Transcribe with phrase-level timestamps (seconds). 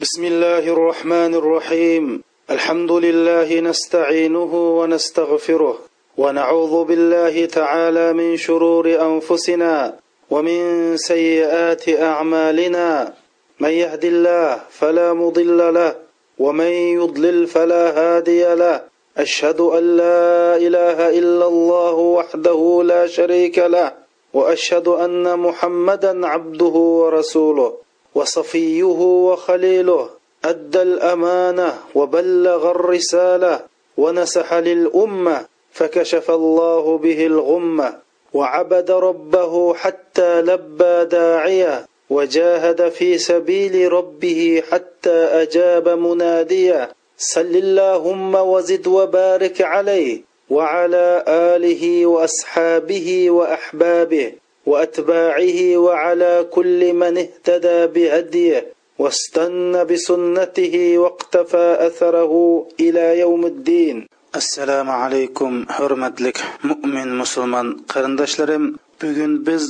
[0.00, 5.78] بسم الله الرحمن الرحيم الحمد لله نستعينه ونستغفره
[6.18, 9.96] ونعوذ بالله تعالى من شرور انفسنا
[10.30, 13.14] ومن سيئات اعمالنا
[13.60, 15.94] من يهد الله فلا مضل له
[16.38, 18.80] ومن يضلل فلا هادي له
[19.18, 23.92] اشهد ان لا اله الا الله وحده لا شريك له
[24.34, 28.92] واشهد ان محمدا عبده ورسوله وصفيه
[29.28, 30.08] وخليله
[30.44, 33.60] أدى الأمانة وبلغ الرسالة
[33.96, 37.94] ونسح للأمة فكشف الله به الغمة
[38.34, 45.10] وعبد ربه حتى لبى داعيه وجاهد في سبيل ربه حتى
[45.42, 54.32] أجاب مناديه صل اللهم وزد وبارك عليه وعلى آله وأصحابه وأحبابه
[54.69, 58.59] واتباعه وعلى كل من اهتدى بهديه
[58.99, 62.33] واستنى بسنته واقتفى اثره
[62.79, 63.97] الى يوم الدين
[64.39, 66.31] assalomu alaykum hurmatli
[66.69, 68.63] mo'min musulmon qarindoshlarim
[69.01, 69.63] bugun biz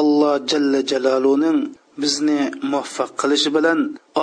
[0.00, 1.58] alloh jalla jaloluning
[2.02, 2.40] bizni
[2.72, 3.78] muvaffaq qilishi bilan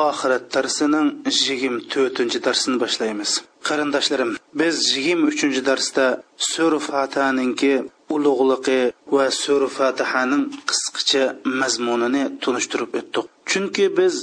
[0.06, 1.08] oxirat darsining
[1.48, 3.32] yigirma to'rtinchi darsini boshlaymiz
[3.68, 6.06] qarindoshlarim biz yigirma uchinchi darsda
[6.52, 7.74] sur fataninki
[8.15, 8.81] ulug'liqi
[9.17, 11.25] va sur fatihaning qisqacha
[11.61, 14.15] mazmunini tunishtirib o'tdik chunki biz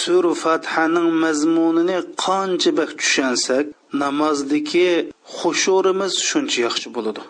[0.00, 3.64] sur fatihaning mazmunini qancha bak tushansak
[4.02, 4.90] namozdagi
[5.38, 7.22] xushurimiz shuncha yaxshi bo'ladi.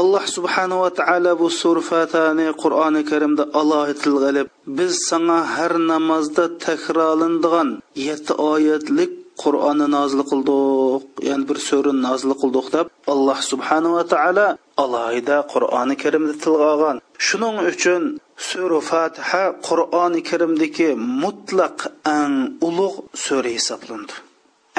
[0.00, 7.68] Alloh subhanava taolo bu sur fatihani qur'oni karimda alohida qilib biz sanga har namozda takrorlanadigan
[8.06, 9.10] yetti oyatlik
[9.42, 14.46] qur'onni nozil qildik ya'ni bir surani nozil qildik deb alloh subhanava taolo
[14.84, 18.02] alohida qur'oni karimni tilga olgan shuning uchun
[18.48, 20.88] sura fatiha qur'oni karimdagi
[21.22, 21.78] mutlaq
[22.18, 22.34] eng
[22.68, 24.14] ulug' sura hisoblandi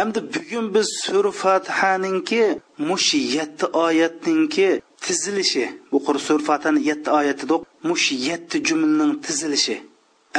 [0.01, 2.43] endi bugun biz sura fatihaninki
[2.89, 4.69] mush yetti oyatninki
[5.05, 9.75] tizilishi bu sura fatihani yetti oyatidiq mush yetti jumlaning tizilishi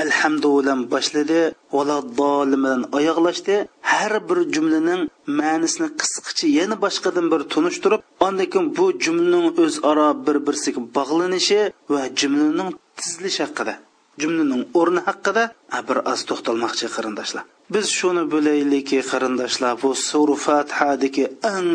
[0.05, 1.41] alhamdu bilan boshladi
[1.77, 3.55] valaddolim bilan oyoqlashdi.
[3.93, 5.03] Har bir jumlaning
[5.41, 11.61] ma'nisini qisqacha yana boshqadan bir tunishtirib andakin bu jumlaning o'zaro bir birsiga bog'lanishi
[11.93, 13.75] va jumlaning tizilishi haqida
[14.23, 15.43] jumlaning o'rni haqida
[15.89, 17.45] bir oz to'xtalmoqchi qarindoshlar.
[17.75, 21.25] Biz shuni bilaylikki qarindoshlar bu sura fatihadagi
[21.55, 21.71] eng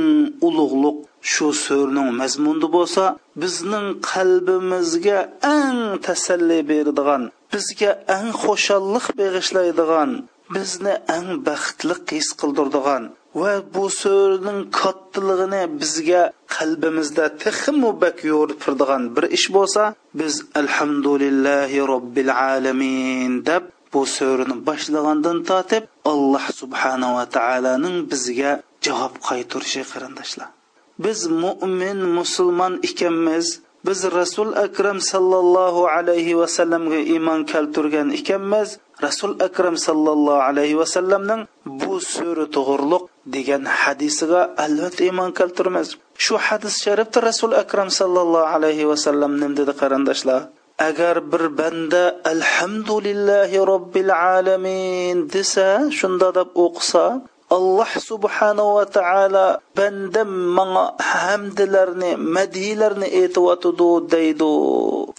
[0.47, 0.97] ulug'liq
[1.31, 3.03] shu so'rning mazmuni bo'lsa
[3.41, 5.19] bizning qalbimizga
[5.58, 10.12] eng tasalli beradigan bizga eng xushallik bag'ishlaydigan
[10.56, 13.03] bizni eng baxtli his qildiradigan
[13.41, 16.24] va bu so'rning kattaligini bizga
[16.56, 18.18] qalbimizda texmu bak
[19.16, 19.84] bir ish bo'lsa
[20.19, 23.63] biz alhamdulillahi robbil alamin deb
[23.94, 28.52] bu so'rini boshlagandan tortib alloh subhanava taoloning bizga
[28.86, 30.50] javob qaytarishi qarindoshlar
[31.03, 33.45] biz mo'min musulmon ekanmiz
[33.88, 38.69] biz rasul akram sallallohu alayhi vasallamga iymon keltirgan ekanmiz
[39.06, 43.03] rasul akram sallallohu alayhi vasallamning bu so'ri to'g'riliq
[43.35, 45.88] degan hadisiga albatta iymon keltiramiz.
[46.23, 50.41] Shu hadis sharifda rasul akram sallallohu alayhi vasallam nim dedi qarindoshlar
[50.89, 55.67] agar bir banda alhamdulillahi robbil alamin desa
[56.00, 57.06] shunda deb o'qisa
[57.57, 59.45] alloh subhanava taolo
[59.77, 64.51] bandam manga hamdilarni madhilarni aytyotidi deydi.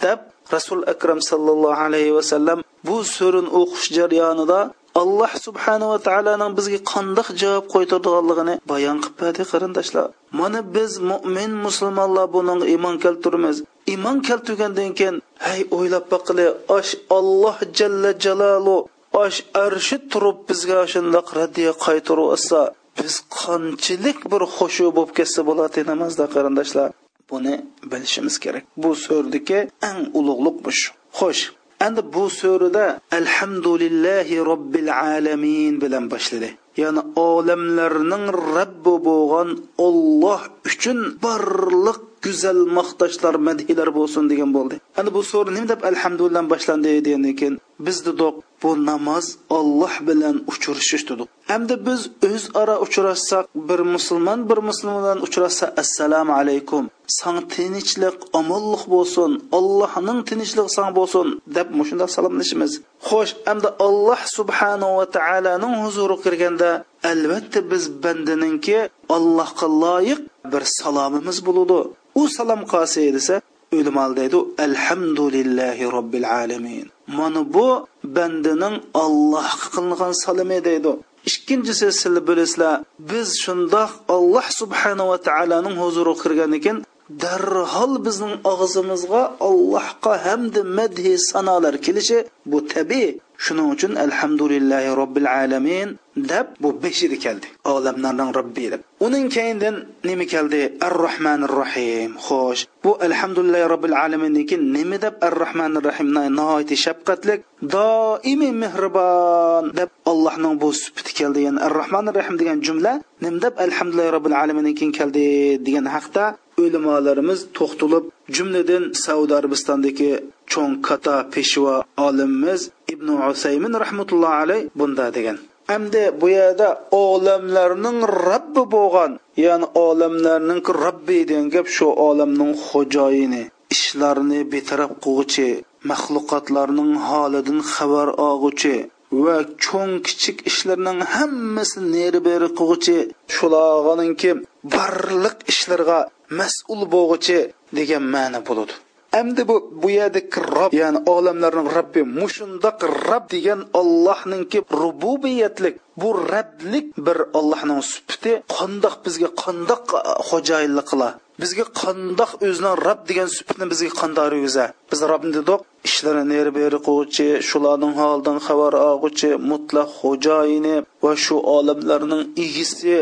[0.03, 0.19] Deb
[0.55, 4.59] rasul akram sallallohu alayhi vasallam bu so'rin o'qish jarayonida
[5.01, 10.07] alloh subhanava taoloning bizga qandoq javob qo'ytirganligini bayon qilib berdi qarindoshlar.
[10.39, 13.57] Mana biz mo'min musulmonlar buning iymon keltiramiz.
[13.93, 15.15] Iymon keltirgandan keyin
[15.47, 16.47] hey o'ylab boqili
[16.77, 18.77] osh olloh jalla jalolu
[19.23, 22.59] osh arshi turib bizga shundoq raddiya qaytarib olsa
[22.97, 26.89] biz qanchalik bir xushu bo'lib ketsa bo'ladi namozda qarindoshlar.
[27.31, 27.53] Buni
[27.91, 28.63] bilishimiz kerak.
[28.83, 30.71] Bu so'rdagi eng ulug'liq bu
[31.19, 31.43] xo'sh
[31.85, 32.85] endi bu so'rida
[33.19, 36.49] alhamdulillahi robbil alamin bilan boshladi
[36.81, 38.25] ya'ni olamlarning
[38.57, 39.49] rabbi bo'lgan
[39.87, 44.75] olloh uchun barliq go'zal maqtoshlar madhilar bo'lsin degan bo'ldi.
[44.99, 49.25] Endi bu so'ra nima deb alhamdulillah boshlandi degandan keyin biz dedik bu namoz
[49.57, 56.33] olloh bilan uchrashish dedik hamda biz o'zaro uchrashsak bir musulmon bir musulmon bilan uchrashsa assalomu
[56.41, 56.83] alaykum.
[57.19, 61.27] San tinchlik omonlik bo'lsin allohning tinchligi san bo'lsin
[61.57, 62.71] deb shunday salomlashimiz.
[63.07, 66.69] Xo'sh hamda alloh subhanahu va taoloning huzuriga kirganda
[67.11, 68.77] albatta biz bandaninki
[69.15, 70.19] allohga loyiq
[70.51, 71.79] bir salomimiz bo'ladi
[72.21, 73.35] u salom qolsa desa
[73.75, 76.85] o'limal deydi alhamdulillahi robbil alamin.
[77.07, 80.91] Mana bu bandaning allohga qilingan salimi deydi.
[81.29, 86.77] Ikkinchisi sizlar bilasizlar biz shundoq alloh subhanava taoloning huzuriga kirgan ekan
[87.23, 92.17] darhol bizning og'zimizga allohga hamda madhi sanolar kelishi
[92.51, 93.11] bu tabiiy
[93.45, 95.89] shuning uchun alhamdulillahi robbil alamin
[96.31, 97.47] deb bu beshida keldi.
[97.73, 98.81] Olamlarning robbi deb.
[99.05, 99.75] Uning keyindan
[100.09, 100.61] nima keldi?
[100.87, 106.75] Ar rohmanir rohim xo'sh bu alhamdulillahi robbil alamindan keyin nima deb ar rohmanir rohim nihoyatda
[106.85, 107.39] shafqatlik
[107.75, 111.39] doimiy mehribon deb allohning bu sifati keldi.
[111.47, 112.93] Ya'ni ar rohmanir rohim degan jumla
[113.23, 115.25] nima deb alhamdulillahi robbil alamindan keyin keldi
[115.65, 116.25] degan haqda
[116.65, 118.05] ulamolarimiz to'xtalib
[118.35, 120.11] jumladan saudiya arabistondagi
[120.51, 121.75] cho'ng kata peshvo
[122.07, 122.61] olimimiz
[122.93, 125.37] ibn usaymin rahmatullohi alayh bunda degan.
[125.71, 126.69] Hamda bu yerda
[127.05, 127.99] olamlarning
[128.29, 129.11] robbi bo'lgan
[129.45, 133.43] ya'ni olamlarning robbi degan gap shu olamning xo'joyini
[133.75, 135.47] ishlarni betaraf qilg'uchi
[135.89, 138.75] maxluqotlarning holidan xabar olg'uchi
[139.11, 142.97] va cho'ng kichik ishlarning hammasi neri beri qilg'uchi
[143.35, 144.31] shularninki
[144.73, 145.99] barliq ishlarga
[146.39, 147.39] mas'ul bo'lg'uchi
[147.77, 148.73] degan ma'no bo'ladi.
[149.19, 156.87] Endi bu bu yerdagi rob ya'ni olamlarning robbi mushundoq rob degan ollohninki rububiyatlik bu rablik
[157.05, 161.09] bir ollohning sufati qandoq bizga qandoq e, xo'jayinlik qila.
[161.41, 166.79] Bizga qandoq o'zining rob degan sufatni bizga qandoq yurgiza biz robni dedik ishlarini neri beri
[166.87, 172.95] quvchi shularning holidan xabar olg'uchi mutlaq xo'jayini va shu olamlarning egisi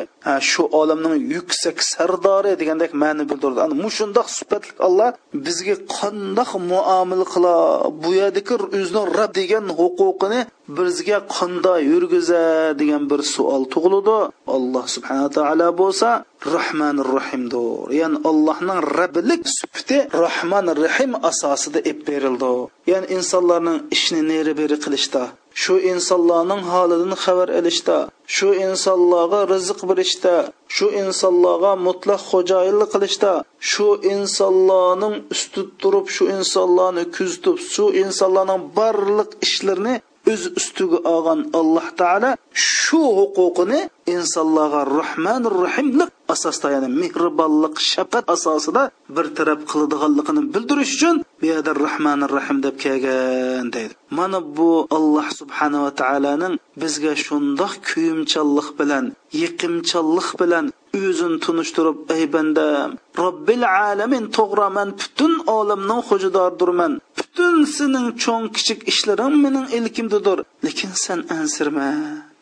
[0.50, 3.59] shu olamning yuksak sardori degandek ma'ni bildirdi.
[3.65, 5.09] Ana mushundoq sifatli alloh
[5.45, 7.56] bizga qandoq muomala qila
[8.01, 10.39] bu yerdagi o'zini rab degan huquqini
[10.77, 12.44] bizga qanday yurgiza
[12.80, 14.18] degan bir savol tug'iladi.
[14.56, 16.09] Alloh subhanaa taolo bo'lsa
[16.53, 17.68] rohmanir rohimdir
[18.00, 22.53] ya'ni allohning rabbilik sufati rahman rahim asosida ib berildi.
[22.91, 25.24] Ya'ni insonlarning ishni neri beri qilishda
[25.62, 27.98] shu insonlarning holidan xabar olishda
[28.36, 30.36] shu insonlarga rizq berishda
[30.75, 33.34] shu insonlarga mutlaq xo'jayinlik qilishda
[33.72, 39.96] shu insonlarning ustida turib shu insonlarni kuzatib shu insonlarning barliq ishlarini
[40.31, 42.31] o'z ustiga olgan alloh taolo
[42.69, 43.80] shu huquqini
[44.16, 48.83] insonlarga rahmanir rahimlik asosda ya'ni mehribonlik shafqat asosida
[49.16, 53.94] bir taraf qiladiganligini bildirish uchun bu yerda rahmanir rahim deb kelgan deydi.
[54.18, 59.06] Mana bu alloh subhanava taoloning bizga shundoq kuyimchanlik bilan
[59.42, 60.66] yiqimchanlik bilan
[61.01, 62.89] o'zini tunishtirib ey bandam
[63.22, 70.38] robbil alamin to'g'ri man butun olamning xo'jadordirman butun sening cho'ng kichik ishlaring mening ilkimdadir.
[70.66, 71.89] Lekin sen ansirma.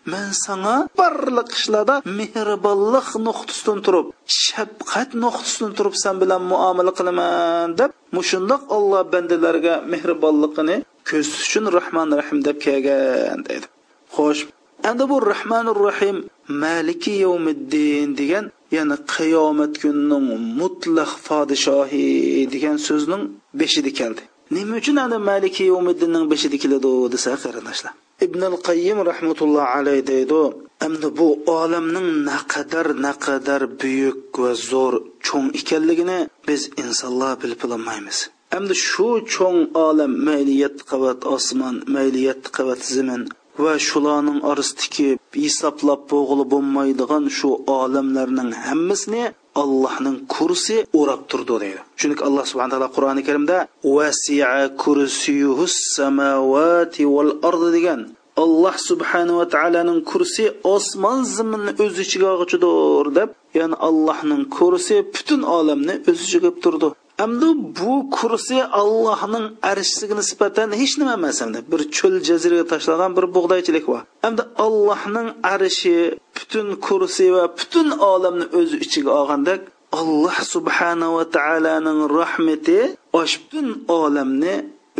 [0.06, 4.08] Man sanga barliq ishlarda mehribonlik nuqtasidan turib
[4.44, 10.78] shafqat nuqtasidan turib sen bilan muomala qilaman deb mushundoq olloh bandalarga mehribonligini
[11.10, 13.68] ko'rsatish uchun rahman rahim deb kelgan deydi.
[14.16, 14.42] Xo'sh
[14.90, 16.18] endi bu rahmanir rahim
[16.64, 18.46] maliki yovmiddin degan
[18.76, 20.28] ya'ni qiyomat kunining
[20.60, 22.06] mutlaq podshohi
[22.54, 23.24] degan so'zning
[23.60, 24.22] beshida keldi.
[24.56, 27.94] Nima uchun ana maliki yovmiddinning beshida keladi desa qarindoshlar
[28.26, 30.42] ibn al qayyim rahmatulloh alayh deydi
[30.86, 31.28] endi bu
[31.60, 34.96] olamning naqadar naqadar buyuk va zo'r
[35.28, 38.18] cho'ng ekanligini biz insonlar bilib bilolmaymiz
[38.58, 43.22] endi shu cho'ng olam mayli yetti qavat osmon mayli yetti qavat zamin
[43.64, 45.10] va shularning orasidagi
[45.44, 47.50] hisoblab bo'g'ili bo'lmaydigan shu
[47.80, 49.24] olamlarning hammasini
[49.62, 51.82] allohning kursi o'rab turdi deydi.
[52.00, 53.58] Chunki alloh subhana taolo qur'oni karimda
[53.96, 54.52] vasia
[54.84, 58.02] kursiyuhu samavati val ardi degan
[58.44, 60.44] alloh subhanava taoloning kursi
[60.76, 63.30] osmon zaminni o'z ichiga og'ichidir deb
[63.60, 66.90] ya'ni allohning kursi butun olamni o'z ichiga olib turdi.
[67.26, 71.60] Endi bu kursi Allohning arshiga nisbatan hech nima emas endi.
[71.72, 74.02] Bir cho'l jaziraga tashlangan bir bug'doychilik bor.
[74.28, 75.98] Endi Allohning arshi,
[76.36, 79.62] butun kursi va butun olamni o'z ichiga olgandek
[80.00, 82.78] alloh subhanahu va taoloning rahmati
[83.22, 83.68] osh butun
[84.00, 84.54] olamni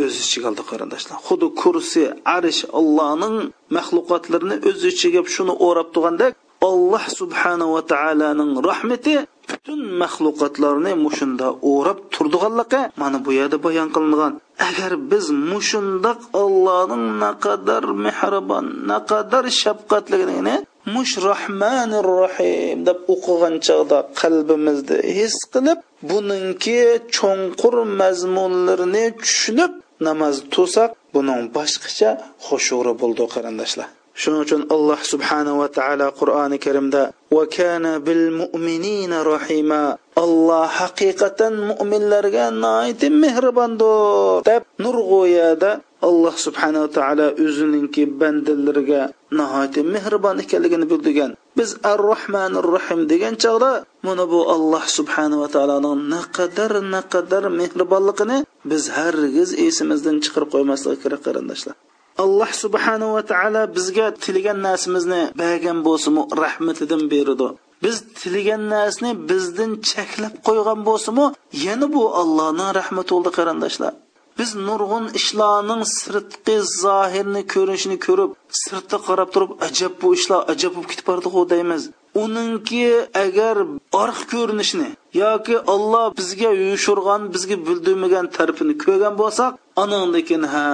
[0.04, 2.02] o'z ichiga oldi qarindoshlar xuddi kursi
[2.36, 3.36] arish allohning
[3.76, 6.32] maxluqotlarini o'z ichiga shuni o'rab turgandek
[6.68, 9.14] alloh subhanahu taoloning rahmati
[9.48, 14.32] butun maxluqotlarni mushunda o'rab turdiganligi mana bu yerda bayon qilingan.
[14.68, 20.56] Agar biz mushundoq allohning naqadar mehribon naqadar shafqatligini
[20.94, 25.78] mush rohmanir rohim deb o'qigan chog'da qalbimizda his qilib
[26.10, 26.80] buningki
[27.16, 29.72] cho'nqur mazmunlarini tushunib
[30.06, 32.10] namoz to'saq buning boshqacha
[32.46, 33.88] xushuri bo'ldi qarindoshlar.
[34.20, 37.02] Shuning uchun alloh subhanahu va taolo qur'oni karimda
[37.36, 39.82] va kana bil mu'minina rahima.
[40.24, 45.70] Alloh haqiqatan mo'minlarga noiti mehribondir deb nurg'oyada
[46.08, 49.02] alloh subhanava taolo o'zininki bandalariga
[49.38, 51.30] nihoyatda mehribon ekanligini bildirgan.
[51.58, 53.72] Biz ar rohmanir rohim degan chog'da
[54.06, 58.38] mana bu alloh subhanava taoloning naqadar naqadar mehribonligini
[58.70, 61.74] biz hargiz esimizdan chiqarib qo'ymaslik kerak qarindoshlar.
[62.22, 67.48] Alloh subhanava taolo bizga tilagan narsamizni bergan bo'lsimi rahmatidan beradi.
[67.84, 71.26] Biz tilagan narsani bizdan cheklab qo'ygan bo'lsimi
[71.66, 73.92] yana bu allohning rahmati bo'ldi qarindoshlar.
[74.38, 78.30] Biz nurg'un ishlarning sirtqi zohirni ko'rinishini ko'rib
[78.62, 81.82] sirtda qarab turib ajab bu ishlar ajab bo'lib ketib bordiku deymiz.
[82.22, 82.84] Uningki
[83.24, 83.56] agar
[84.02, 84.88] orq ko'rinishini
[85.22, 89.52] yoki olloh bizga yushurgan bizga bildirmagan tarafini ko'rgan bo'lsak
[89.82, 90.66] anandikin ha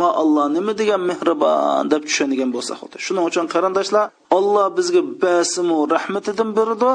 [0.00, 2.50] ma alloh nima degan mehribon deb tushungan
[2.80, 4.06] xuddi shuning uchun qarindoshlar
[4.38, 6.92] olloh bizga basimu rahmatidan berdi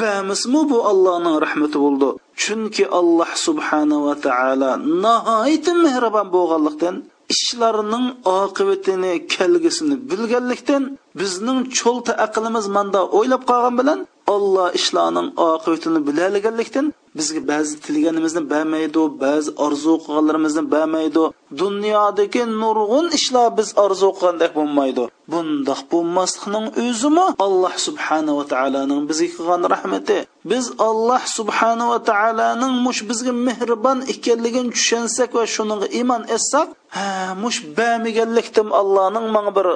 [0.00, 2.08] bamismu bu allohning rahmati bo'ldi.
[2.42, 4.70] Chunki alloh subhanava taolo
[5.04, 6.96] nihoyatda mehribon bo'lganlikdan
[7.34, 8.06] ishlarning
[8.40, 10.82] oqibatini kelgisini bilganlikdan
[11.20, 13.98] bizning cho'lta aqlimiz manda o'ylab qolgan bilan
[14.34, 16.86] olloh ishlarning oqibatini bilalaganlikdan
[17.18, 21.24] bizga ba'zi tilaganimizni bermaydi ba'zi orzu qilganlarimizni bermaydi
[21.62, 25.04] dunyodagi nurg'un ishlar biz orzu qilgandek bo'lmaydi.
[25.32, 30.18] Bundoq bo'lmaslikning o'zimi alloh subhanava taoloning bizga qilgan rahmati.
[30.50, 37.08] Biz alloh subhanava taoloning mush bizga mehribon ekanligini tushunsak va shuniga iymon etsak ha
[37.42, 39.66] mush bamiganlikdim allohning manga bir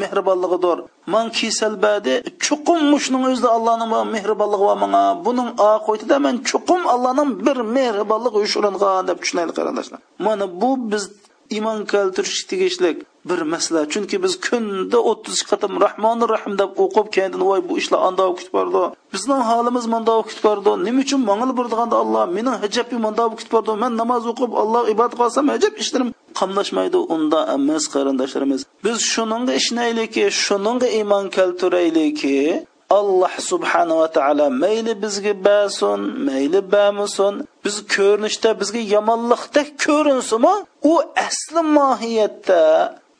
[0.00, 0.78] mehribonligidir.
[1.14, 7.30] Man kasal badi chuqum mushning o'zida allohning mehribonligi va manga buning oqibatida man chuqum allohning
[7.46, 11.04] bir mehribonligi uyushtirilgan deb tushunaylik qarindoshlar mana bu biz
[11.56, 17.32] iymon keltirish tegishlik bir masala chunki biz kunda o'ttiz qatam rahmoni rahim deb o'qib keyin
[17.48, 18.82] voy bu ishlar andoq kutib bordi.
[19.14, 20.70] Bizning holimiz mandoq kutib bordi.
[20.86, 23.72] Nima uchun mangil burdiganda alloh mening hijabi mandoq kutib bordi.
[23.82, 26.08] Man namoz o'qib alloh ibodat qilsam hijob ishlarim
[26.40, 26.98] qamlashmaydi.
[27.14, 28.60] Unda emas qarindoshlarimiz.
[28.84, 32.36] Biz shuningga ishnaylikki shuningga iymon keltiraylikki
[32.90, 40.54] alloh subhanava taolo mayli bizga basun mayli bamusun biz ko'rinishda bizga yomonlikdek ko'rinsimi
[40.90, 40.94] u
[41.26, 42.62] asli mohiyatda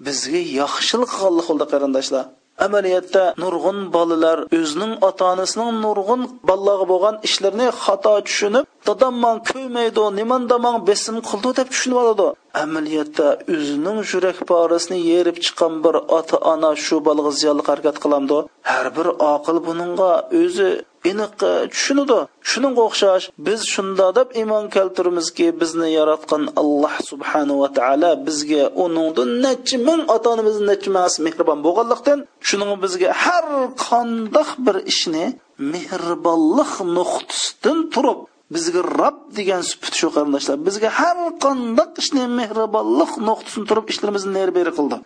[0.07, 2.25] bizga yaxshilik qilganlik bo'ldi qarindoshlar.
[2.67, 10.05] Amaliyotda nurg'un bolalar o'zining ota onasining nurg'un bolalarga bo'lgan ishlarini xato tushunib dadam man ko'ymaydi
[10.21, 12.27] nimanda man besim qildi deb tushunib oladi.
[12.65, 18.39] Amaliyotda o'zining yurak porasini yerib chiqqan bir ota ona shu bolaga ziyonli harakat qilamdi
[18.71, 20.11] har bir oqil buningga
[20.43, 20.69] o'zi
[21.11, 21.33] aniq
[21.73, 22.19] tushunadi.
[22.51, 29.77] Shuningga o'xshash biz shunda deb iymon keltiramizki bizni yaratgan alloh subhanava taolo bizga uningdan necha
[29.89, 33.45] ming ota onamiz necha mas mehribon bo'lganlikdan shuning bizga har
[33.87, 35.25] qandoq bir ishni
[35.73, 38.19] mehribonlik nuqtasidan turib
[38.55, 40.57] bizga rob degan suput shu qarindoshlar.
[40.69, 44.97] Bizga har qandoq ishni mehribonlik nuqtasini turib ishlarimizni neri beri qildi.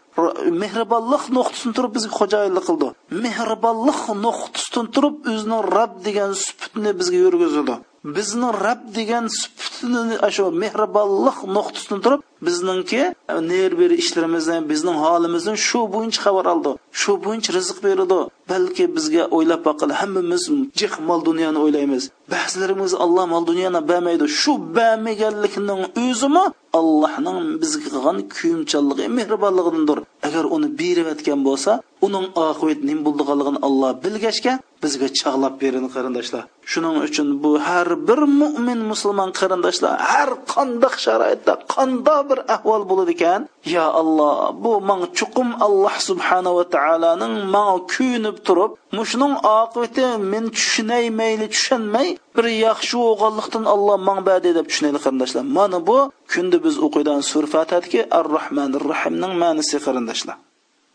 [0.62, 2.88] Mehribonlik nuqtasini turib bizga xo'jayinlik qildi.
[3.24, 11.38] Mehribonlik nuqtasidan turib o'zining rob degan suputni bizga yurgizdi bizni rab degan sifatini shu mehribonlik
[11.56, 13.02] nuqtasidan turib bizningki
[13.50, 19.22] ner beri ishlarimizni bizning holimizni shu bo'yicha xabar oldi shu bo'yicha rizq beradi balki bizga
[19.36, 20.44] o'ylab boqil hammamiz
[20.80, 22.02] jih mol dunyoni o'ylaymiz.
[22.32, 26.44] Ba'zilarimiz alloh mol dunyoni bermaydi shu bermaganlikning o'zimi
[26.78, 29.98] allohning bizga qilgan kuyimchanligi mehribonligidandir.
[30.26, 31.72] Agar uni berayotgan bo'lsa
[32.06, 36.42] uning oqibati nima bo'lganligini olloh bilgachga bizga chog'lab berin qarindoshlar.
[36.72, 43.12] Shuning uchun bu har bir mo'min musulmon qarindoshlar har qandoq sharoitda qandoq bir ahvol bo'ladi
[43.16, 43.40] ekan
[43.74, 44.34] yo alloh
[44.64, 52.08] bu man chuqum alloh subhanava taoloning manga kuyinib turib mushuning oqibati men tushunay mayli tushunmay
[52.36, 55.44] bir yaxshi bo'lganlikdan alloh man badi deb tushunaylik qarindoshlar.
[55.58, 55.98] Mana bu
[56.32, 60.36] kunda biz o'qiydigan sur fatadagi ar rohmanir rohimning ma'nisi qarindoshlar.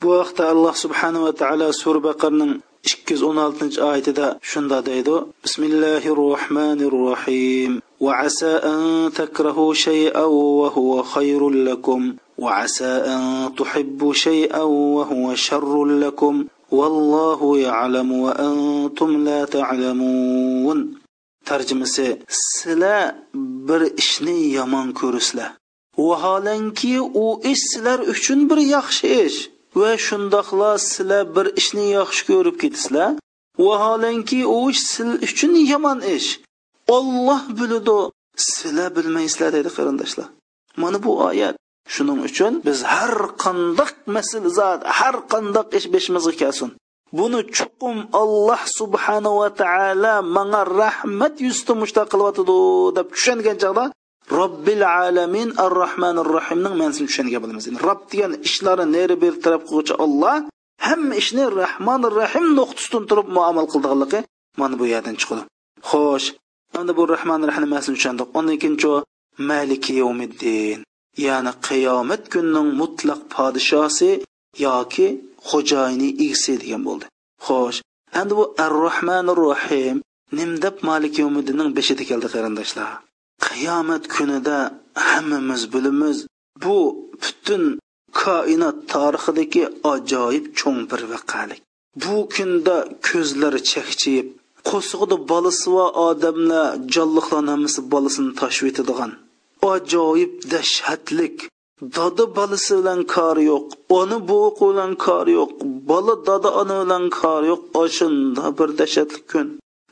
[0.01, 2.51] Bu vaqtda alloh subhanava taolo sur baqarning
[2.88, 10.24] ikki yuz o'n oltinchi oyatida shunda deydi bismillahi rohmanir rohim وعسى أن تكرهوا شيئا
[10.60, 13.20] وهو خير لكم وعسى أن
[13.58, 14.62] تحبوا شيئا
[14.96, 21.02] وهو شر لكم والله يعلم وأنتم لا تعلمون
[21.44, 23.14] tarjimasi sizlar
[23.68, 25.50] bir ishni yomon ko'rasizlar
[25.98, 29.38] vaholanki u ish sizlar uchun bir yaxshi ish
[29.79, 33.09] Va shundoqla sizlar bir ishni yaxshi ko'rib ketasizlar
[33.65, 36.29] vaholanki u ish siz uchun yomon ish.
[36.97, 37.97] Olloh biladi
[38.51, 40.27] sizlar bilmaysizlar deydi qarindoshlar.
[40.81, 41.55] Mana bu oyat.
[41.93, 46.69] Shuning uchun biz har qandoq masl zot har qandoq ish beshimizga kelsin.
[47.17, 52.57] Buni chuqum alloh subhanava taolo manga rahmat yuzda mushtaq qilyotidi
[52.97, 53.85] deb tushungan chog'da
[54.39, 59.93] robbil alamin ar rohmanir rohimning ma'nosini tushungan bo'lamiz rob degan ishlarni neri bir taraf qiluvchi
[60.05, 60.35] olloh
[60.87, 64.19] hamma ishni rahmonir rahim nuqtasidan turib muomala qildiganligi
[64.59, 65.43] mana bu yerdan chiqadi
[65.89, 66.27] xo'sh
[66.79, 68.27] endi bu rahmonir rahim ma'nosini tushundik.
[68.37, 69.03] Undan keyin
[69.49, 70.79] maliki yawmiddin
[71.25, 74.11] ya'ni qiyomat kunining mutlaq podshosi
[74.65, 75.07] yoki
[75.49, 77.05] xo'jayini egisi degan bo'ldi.
[77.45, 77.79] Xo'sh
[78.19, 79.97] endi bu ar rohmanir rohim
[80.37, 82.89] nim deb malik yomiddinning beshida keldi qarindoshlar?
[83.45, 84.57] Qiyomat kunida
[85.09, 86.17] hammamiz bilamiz
[86.63, 86.77] bu
[87.21, 87.63] butun
[88.21, 89.63] koinot tarixidagi
[89.93, 91.61] ajoyib cho'ng bir vaqalik
[92.03, 92.75] bu kunda
[93.07, 94.27] ko'zlari chakchiyib
[94.69, 99.11] qo'sig'ida bolasi va odamlar jonliqlar hammasi bolasini tashib etadigan
[99.61, 101.37] ajoyib dahshatlik.
[101.95, 103.65] Dada bolasi bilan kori yo'q
[103.99, 105.51] ona buvi bilan kori yo'q
[105.89, 109.47] bola dada ona bilan kori yo'q oshunda bir dahshatli kun.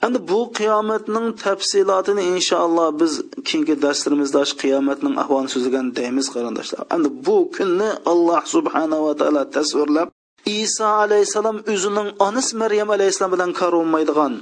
[0.06, 3.14] Endi bu qiyomatning tafsilotini inshaalloh biz
[3.48, 6.82] keyingi darslarimizda shu qiyomatning ahvolini so'zlagan deymiz qarindoshlar.
[6.96, 10.08] Endi bu kunni alloh subhanava taolo tasvirlab
[10.46, 14.34] iso alayhissalom o'zining onasi maryam alayhissalom bilan olmaydigan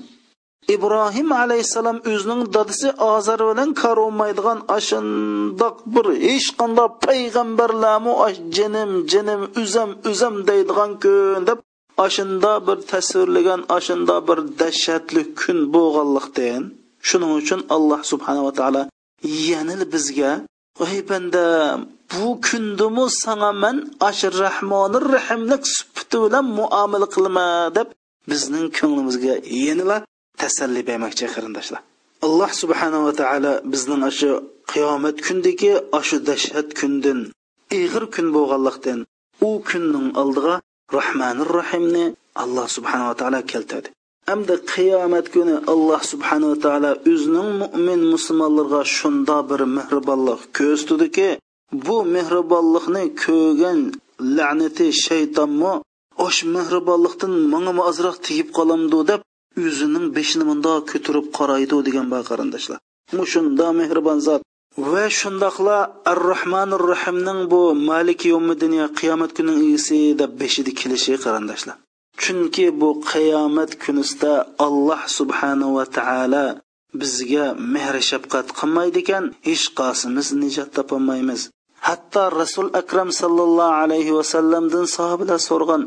[0.75, 3.69] ibrohim alayhissalom o'zining dadasi ozar bilan
[4.05, 8.13] olmaydigan ashundoq bir hech qanday payg'ambarlarmi
[8.55, 11.59] jinim jinim uzam uzam deydigan kun deb
[11.97, 16.61] ashunda bir tasvirlagan ashunda bir dahshatli kun bo'lganlikdan
[17.07, 18.83] shuning uchun alloh subhanava taolo
[19.49, 20.31] yana bizga
[20.85, 21.45] ey banda
[22.11, 23.77] bu kundimi sanga man
[24.09, 27.47] ash rahmoni rahimlik sufati bilan muomala qilma
[27.77, 27.87] deb
[28.31, 29.35] bizning ko'nglimizga
[29.65, 29.97] yanila
[30.41, 31.81] tasalli bermoqchi qarindoshlar.
[32.25, 34.29] Alloh subhanava taolo bizning shu
[34.71, 35.71] qiyomat kundagi
[36.07, 37.19] shu dahshat kundan
[37.77, 38.99] iyg'ir kun bo'lganlikdan
[39.47, 40.55] u kunning oldiga
[40.99, 42.05] rahmanir rahimni
[42.43, 43.89] alloh subhanava taolo keltirdi.
[44.29, 51.29] Hamda qiyomat kuni alloh subhanava taolo o'zining mo'min musulmonlarga shunda bir mehribonlik ko'rsatdiki
[51.87, 53.79] bu mehribonlikni ko'rgan
[54.37, 55.73] la'nati shaytonmi
[56.25, 59.21] osh mehribonlikdan manga ozroq tegib qolamdi deb
[59.67, 62.79] o'zining beshini mundoq ko'tarib qaraydi degan bor qarindoshlar
[63.19, 64.41] mushunda mehribon zot
[64.77, 71.75] va shundoqla ar rohmanir rohimning bu maliki yomiddiniya qiyomat kunining egisi deb beshida kelishi qarindoshlar
[72.21, 74.33] chunki bu qiyomat kunisida
[74.65, 76.45] alloh subhanava taolo
[76.99, 81.41] bizga mehr shafqat qilmaydi ekan hech qasimiz nijot topolmaymiz
[81.87, 85.81] hatto rasul akram sallallohu alayhi vasallamdan sahobalar so'rgan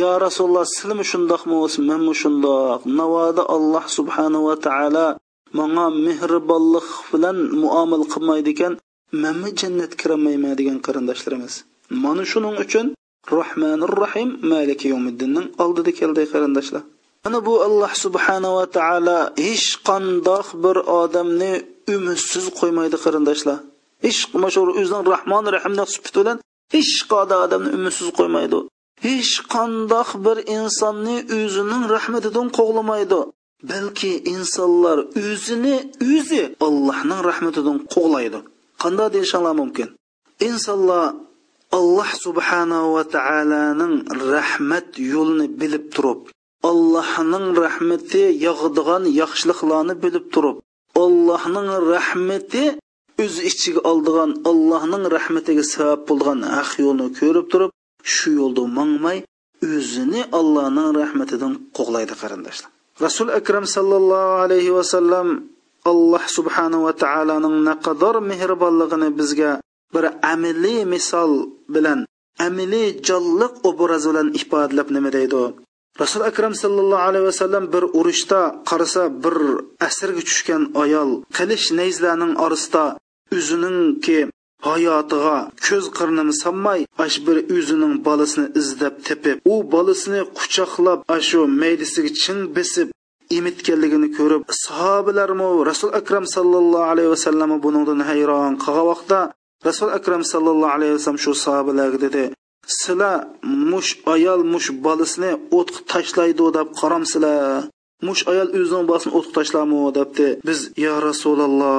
[0.00, 1.56] yo rasululloh sizmi shundoqmi
[1.88, 5.06] manmi shundoq navoda alloh subhanava taolo
[5.58, 8.72] manga mehribonlik bilan muomala qilmaydi ekan
[9.22, 11.54] manmi jannatga kirolmayman degan qarindoshlarimiz.
[12.04, 12.86] Mana shuning uchun
[13.36, 16.82] rohmanir rohim maliki yomiddinning oldida keldi qarindoshlar.
[17.24, 21.52] Mana bu alloh subhanava taolo hech qandoq bir odamni
[21.94, 23.58] umidsiz qo'ymaydi qarindoshlar.
[24.04, 24.20] Hech
[24.54, 26.36] shu o'zining rahmon rahimni sifati bilan
[26.74, 28.58] hech qanday odamni umidsiz qo'ymaydi.
[29.06, 33.20] Hech qandoq bir insonni o'zining rahmatidan qo'g'lamaydi.
[33.70, 35.76] Balki insonlar o'zini
[36.12, 38.40] o'zi allohning rahmatidan qo'g'laydi
[38.82, 39.88] qanday deyishinglar mumkin?
[40.48, 41.04] Insonlar
[41.78, 43.94] alloh subhanahu va taoloning
[44.34, 46.20] rahmat yo'lini bilib turib
[46.70, 50.56] allohning rahmati yog'digan yaxshiliklarni bilib turib
[51.04, 52.64] allohning rahmati
[53.24, 57.70] o'z ichiga oldigan allohning rahmatiga sabab bo'lgan haq yo'lni ko'rib turib
[58.14, 59.18] shu yo'lda mangmay
[59.70, 62.71] o'zini allohning rahmatidan qo'g'laydi qarindoshlar.
[63.04, 65.28] Rasul akram sallallohu alayhi vasallam
[65.90, 69.52] alloh subhanahu va taoloning naqadar mehribonligini bizga
[69.94, 71.32] bir amaliy misol
[71.74, 71.98] bilan
[72.46, 75.42] amaliy jonliq obraz bilan ifodalab nima deydi
[76.02, 79.36] rasul akram sallallohu alayhi vasallam bir urushda qarasa bir
[79.88, 82.84] asirga tushgan ayol qilish nayzlarning orasida
[83.36, 84.18] o'zininki
[84.68, 92.10] hayotiga ko'z qirnini solmay ash bir o'zining bolasini izlab tepib u bolasini quchoqlab ashu maydisiga
[92.22, 92.88] chin besib
[93.38, 99.20] emitganligini ko'rib sahobalarmi rasul akram sallallohu alayhi vasallam buningdan hayron qolgan vaqtda
[99.68, 102.24] rasul akram sallallohu alayhi vasallam shu sahobalarga dedi
[102.66, 103.16] sizlar
[103.72, 107.62] mush ayol mush bolasini o'tqa tashlaydi deb qaramsizlar.
[108.06, 110.26] Mush ayol o'zining boshini o'tqa tashlami debdi.
[110.48, 111.76] Biz yo rasululloh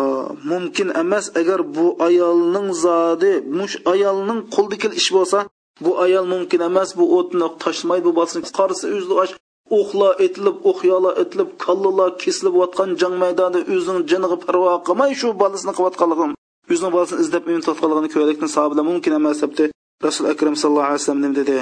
[0.51, 5.39] mumkin emas agar bu ayolning zodi mush ayolning qo'lida ish bo'lsa
[5.85, 8.85] bu ayol mumkin emas bu o'tni tashlamaydi bu bolasini qarisa
[9.23, 9.31] och
[9.79, 15.73] o'qla etilib o'qyola etilib kallalar kesilib yotgan jang maydonida o'zining jiniga parvo qilmay shu bolasini
[15.77, 16.31] qilayotganligim
[16.71, 19.65] o'zini bolasini izlab uyini topganligini ko'rlikdan sahobalar mumkin emas debdi.
[20.05, 21.57] Rasul akram sallallohu alayhi vasallam nima dedi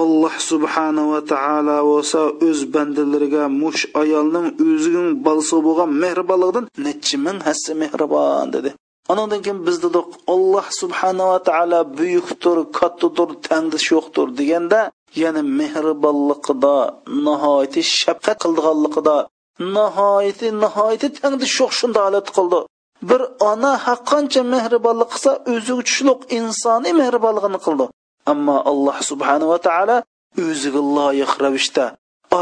[0.00, 7.72] alloh subhanava taolo bo'lsa o'z bandalariga mush ayolning o'zining bolasi bo'lgan mehribonligidan nechi ming hassa
[7.82, 8.70] mehribon dedi
[9.12, 14.80] Anandan keyin biz dedik Alloh subhanava taolo buyukdir, kattadir, tangdish yo'qdir deganda,
[15.22, 16.76] ya'ni mehribonligida,
[17.26, 19.16] nihoyati shafqat qildiganligida,
[19.76, 22.60] nihoyati nihoyati tangdish yo'q shunda holat qildi.
[23.08, 27.84] Bir ona haqqancha mehribonlik qilsa, o'zi tushliq insoniy mehribonligini qildi.
[28.32, 29.96] Ammo Alloh subhanava taolo
[30.44, 31.84] o'ziga loyiq ravishda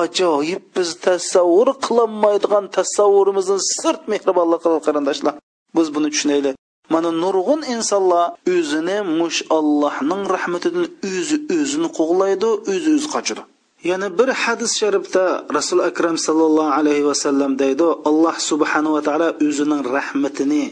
[0.00, 5.34] ajoyib biz tasavvur qilolmaydigan tasavvurimizdan sirt mehribonlik qildi qarindoshlar.
[5.76, 6.54] biz buni tushunaylik.
[6.94, 13.42] Mana nurg'un insonlar o'zini mush allohning rahmatidan o'zi o'zini qo'g'laydi o'zi o'zi qochadi.
[13.90, 15.24] Yana bir hadis sharifda
[15.56, 20.64] rasul akram sallallohu alayhi vasallam deydi alloh subhanava taolo o'zining rahmatini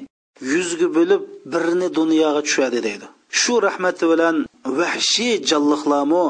[0.52, 3.06] yuzga bo'lib birini dunyoga tushadi deydi.
[3.40, 4.36] Shu rahmati bilan
[4.78, 6.22] vahshiy jonliqlarmi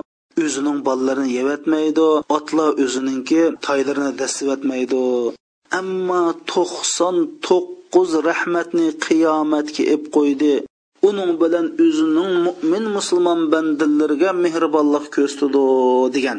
[0.45, 5.03] o'zining bolalarini yevatmaydi otlar o'zininki toylarini dastivatmaydi
[5.81, 7.17] ammo to'qson
[7.47, 10.55] to'qqiz to'qqiz rahmatni qiyomatga ep qo'ydi.
[11.09, 15.65] Uning bilan o'zining mo'min musulmon bandalariga mehribonlik ko'rsatdi
[16.15, 16.39] degan.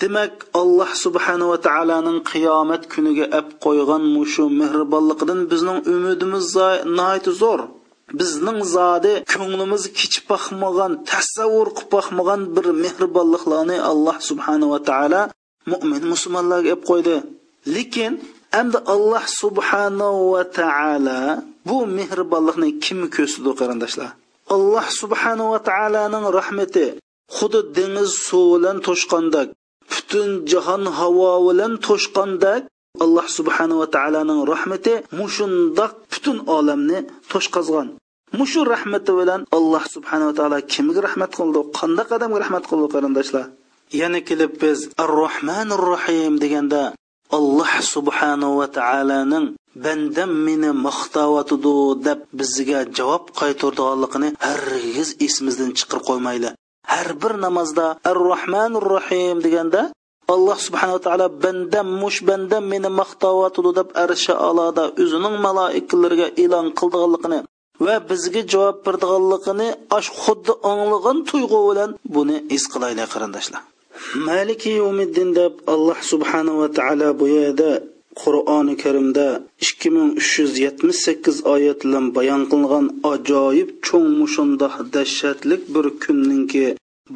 [0.00, 6.44] Demak alloh subhanava taoloning qiyomat kuniga ap qo'ygan mushu mehribonligidan bizning umidimiz
[7.42, 7.60] zo'r.
[8.20, 15.22] Bizning zodi ko'nglimiz kichib boqmagan tasavvur qilib boqmagan bir mehribonliklarni alloh subhanava taolo
[15.70, 17.16] mo'min musulmonlarga olib qo'ydi.
[17.74, 18.12] Lekin
[18.60, 21.20] endi alloh subhanahu va taolo
[21.68, 24.10] bu mehribonlikni kim ko'rsatdi qarindoshlar?
[24.54, 26.86] Alloh subhanahu va taoloning rahmati
[27.36, 29.48] xuddi dengiz suvi bilan to'shqandak
[29.92, 32.60] butun jahon havo bilan to'shqandak
[33.04, 36.98] alloh subhanahu va taoloning rahmati mushundoq butun olamni
[37.30, 37.88] to'shqazgan.
[38.38, 43.46] Mushu rahmati bilan alloh subhanava taolo kimga rahmat qildi qanday odamga rahmat qildi qarindoshlar?
[44.00, 46.82] Yana kelib biz ar rohmanir rohim deganda
[47.38, 49.46] alloh subhanahu va taoloning
[49.84, 56.50] bandam meni maqtayotidi deb bizga javob qaytardiganligini hargiz esimizdan chiqarib qo'ymayli
[56.92, 59.82] har bir namozda ar rohmanir rohim deganda
[60.34, 67.40] alloh subhanava taolo bandam mush bandam meni maqtayotidi deb arsha aloda o'zining maloikalariga e'lon qildiganligini
[67.86, 73.62] va bizga javob berdiganligini ash xuddi anglagan tuyg'u bilan buni his qilaylik qarindoshlar.
[74.28, 77.70] Maliki yomiddin deb alloh subhanava taolo bu yerda
[78.22, 79.26] qur'oni karimda
[79.64, 85.86] ikki ming uch yuz yetmish sakkiz oyat bilan bayon qilingan ajoyib cho'ng mushundoq dahshatlik bir
[86.04, 86.64] kunninki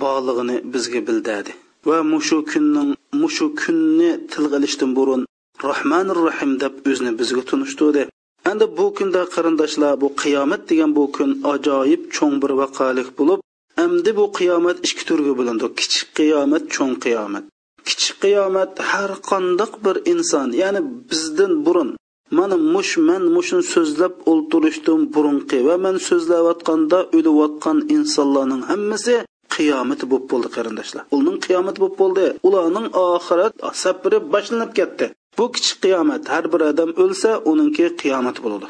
[0.03, 1.53] borlig'ini bizga bildirdi.
[1.88, 2.90] Va mushu kunning
[3.22, 5.22] mushu kunni tilga ilishdan burun
[5.68, 8.02] rohmanir rohim deb o'zini bizga tunishtirdi
[8.50, 13.40] endi bu kunda qarindoshlar bu qiyomat degan bu kun ajoyib cho'ng bir vaqalik bo'lib
[13.84, 15.66] endi bu qiyomat ikki turga bo'lindi.
[15.80, 17.44] Kichik qiyomat, cho'ng qiyomat.
[17.88, 21.90] Kichik qiyomat har qandoq bir inson, ya'ni bizdan burun
[22.38, 29.14] mana mush man mushun so'zlab o'ltirishdan burunqi va man so'zlayotganda o'layotgan insonlarning hammasi
[29.54, 31.02] qiyomati bo'lib bo'ldi qarindoshlar.
[31.16, 32.24] Ularning qiyomati bo'lib bo'ldi.
[32.48, 35.06] Ularning oxirat safari boshlanib ketdi.
[35.38, 38.66] Bu kichik qiyomat har bir odam o'lsa uningki qiyomat bo'ladi.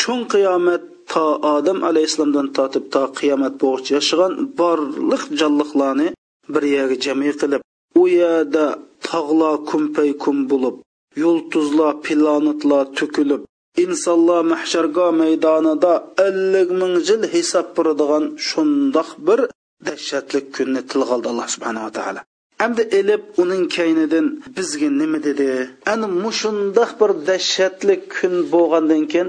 [0.00, 6.08] Chun qiyomat to odam alayhissalomdan tortib to qiyomat bo'g'icha yashagan borliq jonliqlarni
[6.54, 7.62] bir yerga jami qilib
[8.00, 8.64] u yerda
[9.08, 10.76] tog'lar kumpay kum bo'lib
[11.22, 13.42] yulduzlar planetlar to'kilib
[13.84, 15.92] insonlar mahshargo maydonida
[16.26, 19.40] ellik ming yil hisob beradigan shundoq bir
[19.86, 22.20] dahshatli kunni tilga oldi alloh subhanava taolo
[22.64, 25.50] amdi elib uning kaynidan bizga nima dedi?
[25.92, 29.28] Ana mushundoq bir dahshatli kun bo'lgandan keyin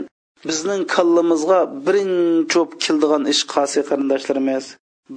[0.49, 4.65] bizning kallamizga birinchi cho'p keldigan ish qasi qarindoshlarimiz?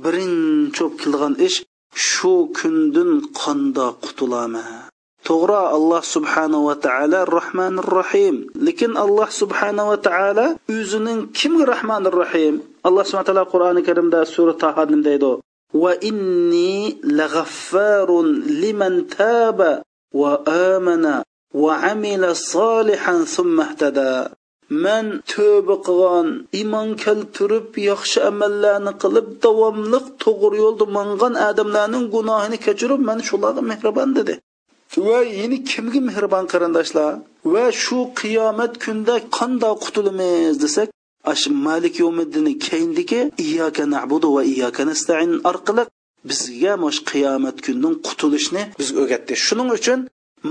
[0.05, 1.59] Birinchi cho'p keldigan ish
[2.09, 4.65] shu kundan qanda qutulama
[5.29, 12.15] to'g'ri alloh subhanahu va taolo rohmanir rohim lekin alloh subhanahu va taolo o'zining kimga rohmanir
[12.23, 12.55] rohim
[12.89, 15.33] alloh subhana taolo qur'oni karimda sura taho nim deydi
[15.83, 18.29] va inni lag'affarun
[18.63, 19.71] liman taba
[20.21, 20.33] va
[20.75, 21.15] amana
[21.55, 24.35] va amila solihan thumma ihtada.
[24.71, 26.29] Man tövbe qilgan
[26.61, 34.11] iymon keltirib yaxshi amallarni qilib davomliq to'g'ri yo'lda mangan odamlarning gunohini kechirib man shularga mehribon
[34.19, 34.35] dedi.
[34.97, 37.11] Va yeni kimga mehribon qarindoshlar
[37.53, 40.89] va shu qiyomat kunda qanday qutulamiz desak
[41.33, 45.85] ash malik yo'middini keyindagi iyyaka na'budu va iyyaka nasta'in orqali
[46.29, 49.33] bizga mush qiyomat kunning qutulishni bizga o'rgatdi.
[49.47, 50.01] Shuning uchun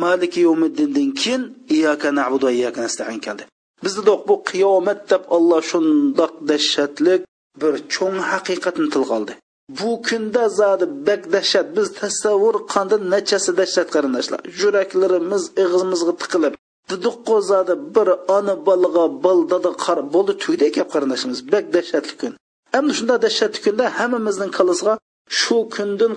[0.04, 1.42] malik yo'middindan keyin
[1.76, 3.44] iyyaka na'budu va iyyaka nasta'in keldi.
[3.84, 7.22] Bizda bu qiyomat deb Alloh shundoq dahshatlik
[7.62, 9.34] bir cho'ng haqiqatni tilga oldi
[9.80, 14.42] bu kunda zodi bak dahshat biz tasavvur qanda nachasi dahshat qarindoshlar?
[14.62, 16.54] Yuraklarimiz ig'zimizga tiqilib
[16.90, 22.34] didiqqo zodi bir ona bolaga bol dada qar bo'ldi tugdi ekan qarindoshimiz bak dahshatli kun.
[22.78, 24.94] Endi shunda dahshatli kunda hammamizning qalasiga
[25.40, 26.14] shu kundan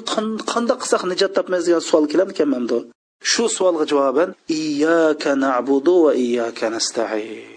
[0.53, 2.79] qanday qilsak nijot topmaymiz degan savol kelarmikan manda
[3.31, 7.51] shu savolga javoban iyyaka na'budu va iyyaka nasta'in.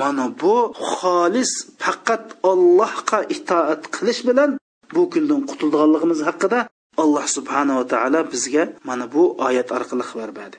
[0.00, 0.56] Mana bu
[0.94, 4.50] xolis faqat Allohga itoat qilish bilan
[4.94, 6.60] bu kundan qutulganligimiz haqida
[7.02, 10.56] alloh subhanava taolo bizga mana bu oyat orqali xabar berdi.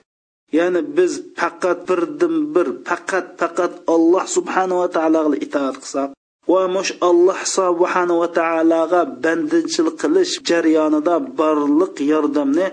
[0.58, 6.10] Ya'ni biz faqat birdan bir faqat faqat alloh subhanava taologa itoat qilsak
[6.52, 12.66] va mush alloh subhanava taologa bandinchilik qilish jarayonida barliq yordamni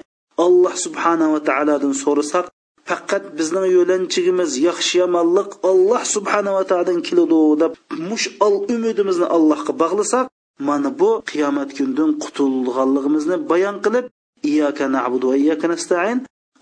[0.46, 2.46] alloh subhanava taolodan so'rasak
[2.88, 7.72] faqat bizning yo'lanchigimiz yaxshi yomonlik alloh subhanava taolodan keladi deb
[8.10, 10.26] mush al umidimizni allohga bog'lasak
[10.68, 14.06] mana bu qiyomat kundan qutulganligimizni bayon qilib
[14.50, 16.18] iyyaka na'budu va iyyaka nasta'in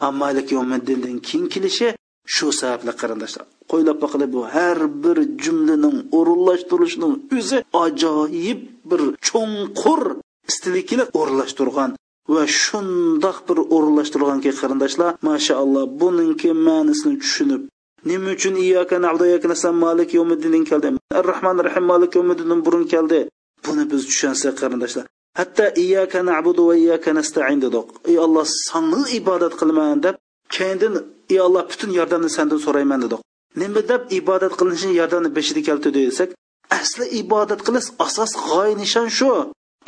[0.08, 1.88] amalik yawmiddindan keyin kelishi
[2.34, 3.46] shu sababli qarindoshlar.
[3.70, 10.02] Qo'ylab boqilib bu har bir jumlaning o'rinlashtirilishining o'zi ajoyib bir cho'nqur
[10.50, 11.90] istilikli o'rinlashtirgan
[12.34, 17.62] va shundoq bir o'rinlashtirganki qarindoshlar mashaalloh buningki ma'nisini tushunib
[18.08, 20.88] nima uchun iyyaka na'budu va iyyaka nasta'in malik yomiddin keldi?
[21.18, 23.20] Ar rahman rahim malik yomiddin burun keldi.
[23.68, 25.04] Buni biz tushunsak qarindoshlar.
[25.38, 30.14] Hatto iyyaka na'budu va iyyaka nasta'in dedik ey alloh sanni ibodat qilaman deb
[30.56, 30.94] keyindin
[31.32, 33.20] ey alloh butun yordamni sandan so'rayman dedik
[33.60, 36.28] nima deb ibodat qilinishini yordamni beshida keltirdi desak
[36.78, 39.30] asli ibodat qilish asos g'oya nishon shu.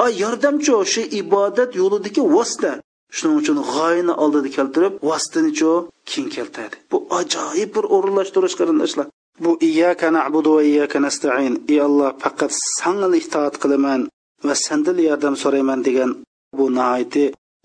[0.04, 2.72] Ay yordamchi shu ibodat yo'lidagi vosita.
[3.16, 5.70] Shuning uchun g'oyani oldida keltirib vositanichu
[6.10, 6.76] keyin keltiradi.
[6.90, 9.06] Bu ajoyib bir o'rinlashtirish qarindoshlar.
[9.44, 11.54] Bu iyyaka na'budu va iyyaka nasta'in.
[11.72, 14.00] Ey alloh faqat sanga itoat qilaman
[14.46, 16.10] va sendan yordam so'rayman degan
[16.58, 17.24] bu nihoyati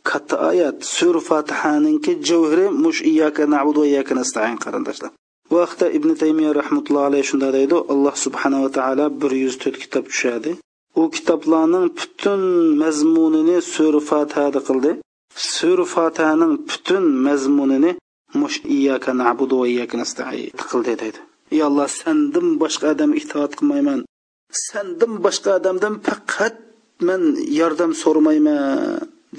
[0.09, 0.77] katta oyat.
[0.95, 5.11] Sur fotihaninki javhiri mush iyyaka na'budu va iyyaka nasta'in qarindoshlar.
[5.49, 10.05] Bu vaqtda ibn taymiya rahmatullohi alayhi shunday deydi alloh subhanava taolo bir yuz to'rt kitob
[10.11, 10.51] tushadi.
[10.99, 12.41] U kitoblarning butun
[12.81, 14.91] mazmunini sur fatihada qildi.
[15.55, 17.91] Sur fatihaning butun mazmunini
[18.41, 21.19] mush iyyaka na'budu va iyyaka nasta'in qildi deydi.
[21.53, 23.99] Ey alloh sandan boshqa odam itoat qilmayman.
[24.67, 26.55] Sandan boshqa odamdan faqat
[27.07, 27.21] man
[27.59, 28.59] yordam so'ramayman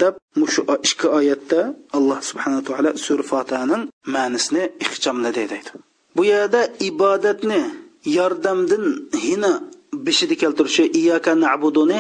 [0.03, 1.61] deb mushu ikki oyatda
[1.97, 3.83] alloh subhanaa taolo sur fotihaning
[4.15, 5.71] ma'nisini ixchomladi deydi.
[6.17, 7.63] Bu yerda ibodatni
[8.19, 8.85] yordamdan
[9.25, 9.53] hina
[10.07, 11.99] beshida keltirishi iyaka nabuduni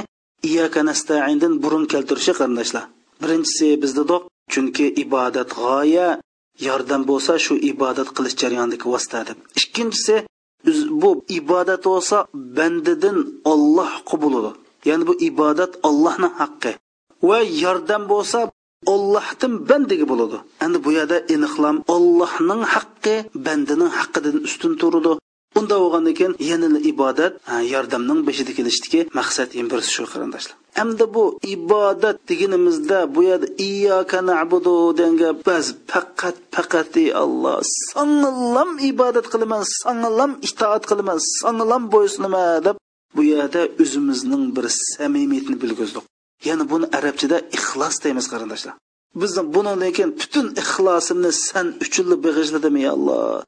[0.50, 2.84] iyaka nastaindan burun keltirishi qarindoshlar
[3.22, 6.08] birinchisi bizda doq chunki ibodat g'oya
[6.68, 9.38] yordam bo'lsa shu ibodat qilish jarayonidagi vosita deb.
[9.60, 10.16] Ikkinchisi
[11.02, 12.16] bu ibodat bo'lsa
[12.58, 13.18] bandidan
[13.52, 14.52] olloh huquqi
[14.88, 16.72] ya'ni bu ibodat ollohni haqqi.
[17.28, 18.38] Va yordam bo'lsa
[18.94, 20.38] ollohdan bandaga bo'ladi.
[20.64, 23.14] Endi bu yerda aniqlam ollohning haqqi
[23.46, 25.12] bandining haqqidan ustun turadi.
[25.58, 27.32] Unda bo'lgandan keyin yana ibodat
[27.74, 30.56] yordamning beshida kelishdiki maqsad ham birisi shu qarindoshlar.
[30.80, 37.56] Hamda bu ibodat deganimizda bu yerda iyyaka na'budu degan gap biz faqat faqat ey alloh
[37.92, 42.76] sangilam ibodat qilaman sangilam itoat qilaman sangilam bo'ysunaman deb
[43.16, 46.04] bu yerda o'zimizning bir samimiyatni bilgizdik
[46.48, 48.74] ya'ni buni arabchada ixlos deymiz qarindoshlar.
[49.20, 53.42] Bizni buni keyin butun ixlosimni san uchun bag'ishladim ey alloh.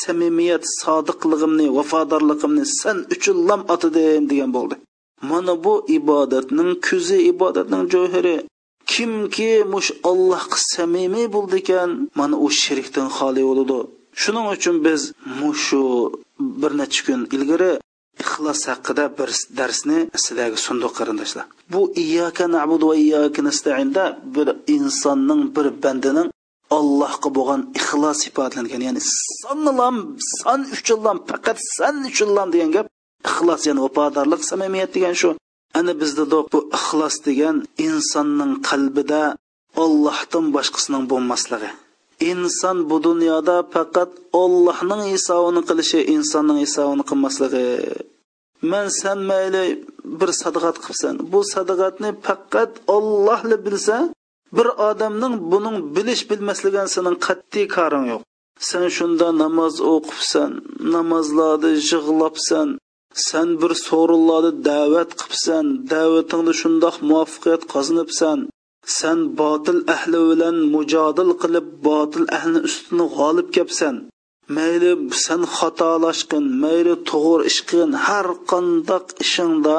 [0.00, 4.74] Samimiyat sodiqligimni vafodorligimni san uchun lam otadim degan bo'ldi.
[5.30, 8.36] Mana bu ibodatning ko'zi ibodatning jo'hiri
[8.92, 13.78] kimki mush allohga samimiy bo'ldi ekan mana u shirkdan xoli bo'ladi
[14.22, 15.00] shuning uchun biz
[15.40, 15.82] mushu
[16.60, 17.72] bir necha kun ilgari
[18.22, 21.44] ixlos haqida bir darsni sizlarga sundiq qarindoshlar.
[21.72, 26.28] Bu iyyaka na'budu va iyyaka nasta'inda bir insonning bir bandaning
[26.76, 29.02] allohga bo'lgan ixlos ifodalangan ya'ni
[29.42, 29.96] sonlam
[30.38, 32.86] son uchunlam faqat san uchunlam degan gap
[33.28, 35.30] ixlos ya'ni vafodorlik samimiyat degan shu.
[35.78, 37.56] Ana bizda bu ixlos degan
[37.86, 39.22] insonning qalbida
[39.84, 41.70] ollohdan boshqasining bo'lmasligi.
[42.30, 44.10] Inson bu dunyoda faqat
[44.42, 47.66] ollohning hisobini qilishi insonning hisobini qilmasligi.
[48.70, 49.64] Man san mayli
[50.18, 53.96] bir sadaqat qilsan bu sadaqatni faqat ollohli bilsa
[54.56, 58.22] bir odamning buning bilish bilmasligidan sening qat'iy koring yo'q.
[58.68, 60.50] Sen shunda namoz o'qibsan
[60.94, 62.68] namozlarni yig'labsan
[63.28, 68.38] sen bir so'rinlarni da'vat qilibsan da'vatingni shundoq muvaffaqiyat qozonibsan.
[68.98, 73.94] Sen botil ahli bilan mujodil qilib botil ahlini ustini g'olib kelibsan
[74.56, 74.92] mayli
[75.24, 79.76] sen xatolashqin mayli to'g'ri ish qilgin har qandoq ishingda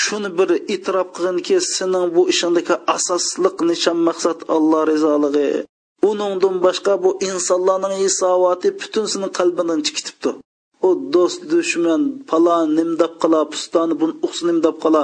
[0.00, 5.48] shuni bir e'tirof qilginki sening bu ishingdagi asosliq nishon maqsad alloh rizoligi.
[6.10, 10.30] Uningdan boshqa bu insonlarning hisoboti butun seni qalbidan chiqitibdi.
[10.86, 15.02] U do'st dushman palon nimdab qola pustoni buni uqs nimdab qola.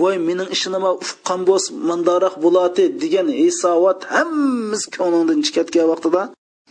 [0.00, 6.22] Voy mening ishinima uqqan bo'ls mandaroq bo'ladi degan hisobot hammasi ko'nglingdan chiqayotgan vaqtida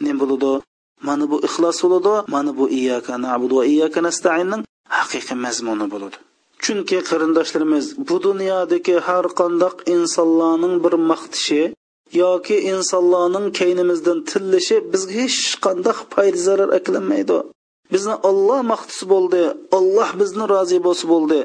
[0.04, 0.52] nima bo'ladi
[1.08, 4.62] mana bu ixlos bo'ladi mana bu iyyaka na'budu va iyyaka nasta'inning
[4.98, 6.18] haqiqiy mazmuni bo'ladi
[6.64, 11.64] chunki qarindoshlarimiz bu dunyodagi har qandoq insonlarning bir maqtishi
[12.22, 17.38] yoki insonlarning kaynimizdan tillishi bizga hech qanday foyda zarar aklanmaydi
[17.94, 19.42] bizni olloh maqtisi bo'ldi
[19.78, 21.40] olloh bizni rozi bo'lsa bo'ldi.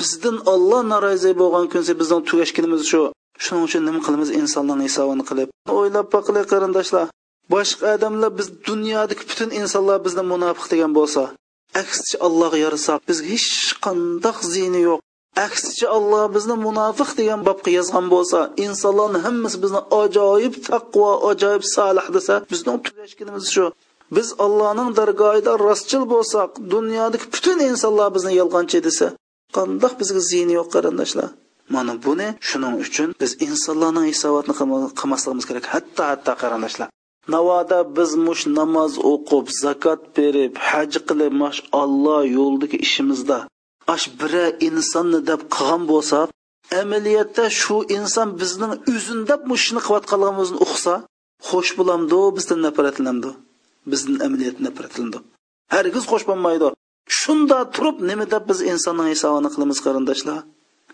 [0.00, 3.02] Bizdan olloh norozi bo'lgan kunsa bizning tugashganimiz shu.
[3.44, 4.28] Shuning uchun nima qilamiz?
[4.40, 5.48] Insonlarning hisobini qilib.
[5.78, 7.06] O'ylab boqilik qarindoshlar.
[7.54, 11.22] Boshqa odamlar biz dunyodagi butun insonlar bizni munofiq degan bo'lsa
[11.82, 13.50] aksicha allohga yarasak bizga hech
[13.84, 15.00] qandoq ziyni yo'q.
[15.46, 22.06] Aksicha alloh bizni munofiq degan bobga yozgan bo'lsa insonlarni hammasi bizni ajoyib taqvo ajoyib solih
[22.16, 23.64] desa bizning tugashganimiz shu.
[24.16, 29.06] Biz allohning dargohida rostchil bo'lsak dunyodagi butun insonlar bizni yolg'onchi desa
[29.56, 31.28] qandoq bizga ziyni yo'q qarindoshlar?
[31.74, 34.54] Mana buni shuning uchun biz insonlarning hisobotini
[35.00, 36.88] qilmasligimiz kerak hatto hatto qarindoshlar.
[37.32, 43.38] Navoda biz mush namoz o'qib zakot berib haj qilib mash olloh yo'lidagi ishimizda.
[43.94, 46.28] Ash bira insonni deb qilgan bo'lsak
[46.82, 50.94] amaliyotda shu inson bizning o'zin deb mushni qilayotganligimizni uqsa
[51.48, 53.30] xo'sh bo'lamdi bizdan nafratlanamdi
[53.90, 55.18] bizdan amaliyot nafratlandi
[55.74, 56.68] hargiz xo'sh bo'lmaydi
[57.20, 60.38] shunda turib nima deb biz insonning hisobini qilamiz qarindoshlar?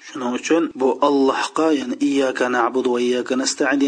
[0.06, 3.80] Shuning uchun bu allohga ya'ni iyyaka na'budu va iyyaka nasta'in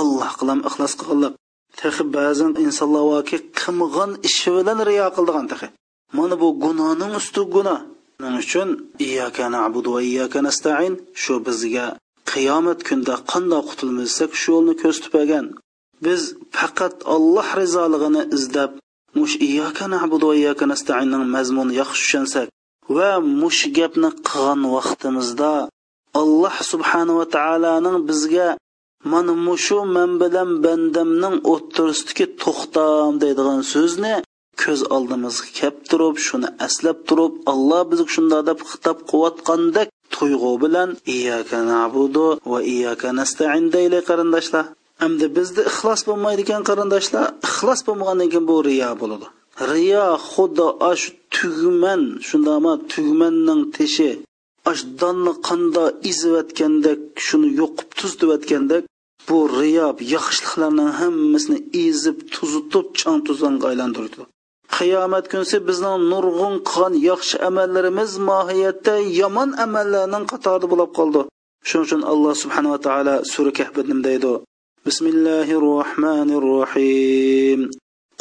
[0.00, 1.32] alloh qilam ixlos qilganlik
[1.80, 5.68] texi ba'zan insonlar voki qilmagan ishi bilan riyo qildigan texi
[6.16, 7.80] mana bu gunohning usti gunoh
[8.20, 8.68] shuning uchun
[9.06, 11.86] iyyaka na'budu va iyyaka nasta'in shu bizga
[12.30, 15.14] qiyomat kunida qanday qutulmasak shu yo'lni ko'rsatib
[16.04, 16.22] biz
[16.58, 18.72] faqat alloh rizoligini izlab
[19.18, 22.48] mush iyyaka na'budu va iyyaka nasta'inning mazmunini yaxshi tushunsak
[22.96, 23.10] va
[23.42, 25.52] mush gapni qilgan vaqtimizda
[26.20, 28.48] alloh subhanava taoloning bizga
[29.12, 34.14] mana mushu man bilan bandamning o'ttirisidagi to'xtam deydigan so'zni
[34.62, 40.90] ko'z oldimizga kelib turib shuni aslab turib alloh bizga shunday deb xitob qilayotgandek tuyg'u bilan
[41.14, 44.64] iyyaka na'budu va iyyaka nasta'in deylik qarindoshlar.
[45.06, 49.26] Endi bizda ixlos bo'lmaydigan qarindoshlar ixlos bo'lmagandan keyin bu riyo bo'ladi.
[49.72, 50.66] Riyo xuddi
[51.00, 54.10] shu tugman shundaqmi tugmanning teshi
[54.71, 58.83] ash donni qanda iziyotgandek shuni yo'qib tuzdibyotgandek
[59.27, 64.21] bu riyo yaxshiliklarning hammasini ezib tuzitib chang tuzanga aylantirdi
[64.77, 71.21] qiyomat kunsi bizning nurg'un qilgan yaxshi amallarimiz mohiyatda yomon amallarning qatorida bo'lib qoldi
[71.67, 74.33] shuning uchun alloh subhanava taolo sura kahbida nima deydi
[74.89, 77.59] بسم الله الرحمن الرحيم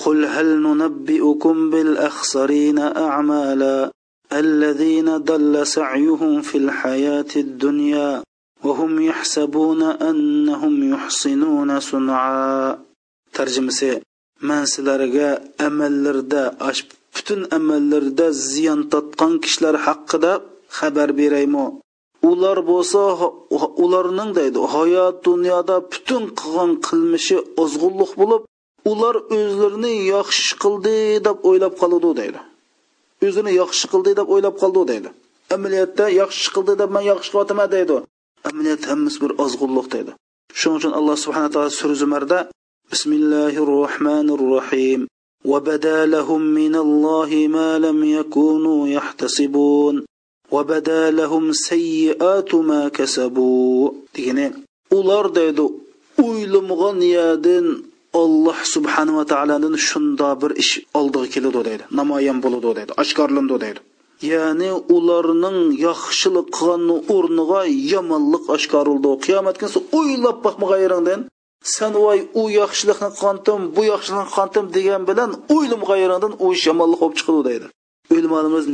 [0.05, 3.91] قل هل ننبئكم بالأخسرين أعمالا
[4.34, 8.24] الذين ضل سعيهم في الحياة الدنيا
[8.64, 12.80] وهم يحسبون أنهم يحسنون صنعا.
[13.34, 14.02] ترجمة
[14.42, 16.86] من سلرغا أملردا أش
[17.18, 20.32] butun amallarda ziyon totgan kishilar haqida
[20.78, 21.66] xabar beraymi
[22.30, 23.02] ular bo'lsa
[23.84, 28.42] ularning deydi hayot dunyoda butun qilgan qilmishi ozg'unlik bo'lib
[28.92, 30.96] ular o'zlarini yaxshi qildi
[31.28, 32.40] deb o'ylab qoladi deydi
[33.27, 35.09] o'zini yaxshi qildi deb o'ylab qoldi deydi
[35.57, 37.97] amaliyotda yaxshi qildi deb man yaxshi qilyapman deydi
[38.49, 40.13] amaliyot hammasi bir ozg'unliq deydi
[40.61, 42.39] shuning uchun alloh subhana taolo sura zumarda
[42.93, 45.03] bismillahi rohmanir rohim
[45.45, 49.95] وبدا لهم من الله ما لم يكونوا يحتسبون
[50.51, 54.47] وبدا لهم سيئات ما كسبوا degani
[54.99, 55.65] ular deydi
[56.25, 57.67] o'ylamagan yerdan
[58.22, 61.84] alloh subhanava taoloni shundoq bir ish oldiga keladi deydi.
[62.00, 63.80] Namoyon bo'ladi deydi oshkorlandi deydi.
[64.34, 66.84] Ya'ni ularning yaxshilik qilgan
[67.16, 67.62] o'rniga
[67.94, 69.10] yomonlik oshkorildi.
[69.26, 71.20] Qiyomat kunsi o'ylab boqmagan
[71.76, 77.18] san voy u yaxshilikni qilgandim bu yaxshilikni qilgandim degan bilan o'ylamagan u ish yomonlik bo'lib
[77.20, 77.68] chiqadi deydi.
[78.16, 78.66] O'lmanimiz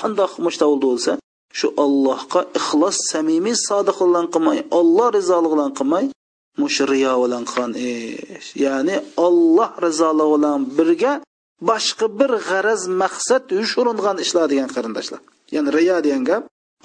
[0.00, 1.12] qandoq mushta bo'lsa
[1.58, 6.04] shu allohga ixlos samimiy sodiq bilan qilmay olloh rizoligi bilan qilmay
[6.60, 8.48] mush riyo bilan qon ish.
[8.64, 8.96] Ya'ni
[9.26, 11.12] olloh rizoligi bilan birga
[11.70, 15.20] boshqa bir g'araz maqsad yushuringan ishlar degan qarindoshlar.
[15.54, 16.42] Ya'ni riyo degan gap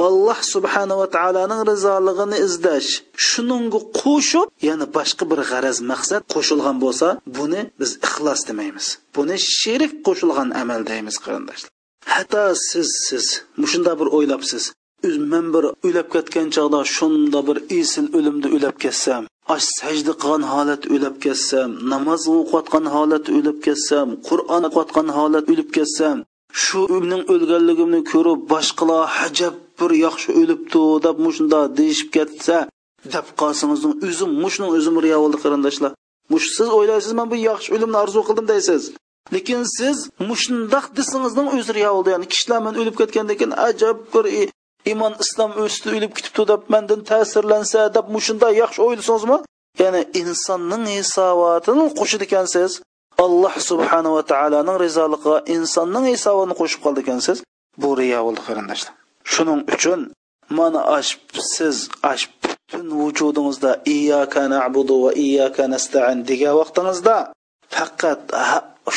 [0.07, 2.89] alloh subhanava taoloning rizoligini izlash
[3.30, 7.07] shuningga qo'shib yana boshqa bir g'araz maqsad qo'shilgan bo'lsa
[7.38, 8.86] buni biz ixlos demaymiz.
[9.15, 11.72] Buni sherik qo'shilgan amal deymiz qarindoshlar.
[12.13, 13.26] Hatto siz siz
[13.61, 14.63] mushunda bir o'ylabsiz
[15.32, 19.24] man bir o'lab ketgan chog'da shunda bir esil o'limni o'lab ketsam
[19.55, 25.70] ash sajda qilgan holat o'lab ketsam namoz o'qiyotgan holat o'lib ketsam qur'on o'qiyotgan holat o'lib
[25.78, 26.18] ketsam
[26.64, 32.58] shu umning o'lganligimni ko'rib boshqalar hajab bir yaxshi o'libdi deb mushunda deyishib ketsa
[33.16, 35.91] deb qolsingizning o'zim mushning o'zim riyo bo'ldi qarindoshlar.
[36.34, 38.82] Mush siz o'ylaysiz man bu yaxshi o'limni orzu qildim deysiz.
[39.36, 39.97] Lekin siz
[40.30, 44.26] mushundoq desingizning o'zi riyo bo'ldi ya'ni kishilar men o'lib ketgandan keyin ajab bir
[44.89, 49.38] iymon islom o'sdi o'lib ketibdi deb mandan ta'sirlansa deb mushunda yaxshi o'ylasangizmi?
[49.81, 52.71] Ya'ni insonning hisobotini qo'shid ekansiz
[53.25, 57.38] alloh subhanava taoloning rizoligiga insonning hisobini qo'shib qoldi ekansiz
[57.81, 58.93] bu riyo bo'ldi qarindoshlar.
[59.33, 59.99] Shuning uchun
[60.57, 61.11] mana ash
[61.53, 61.77] siz
[62.11, 67.15] ash butun vujudingizda iyyaka na'budu va iyyaka nasta'in degan vaqtingizda
[67.75, 68.21] faqat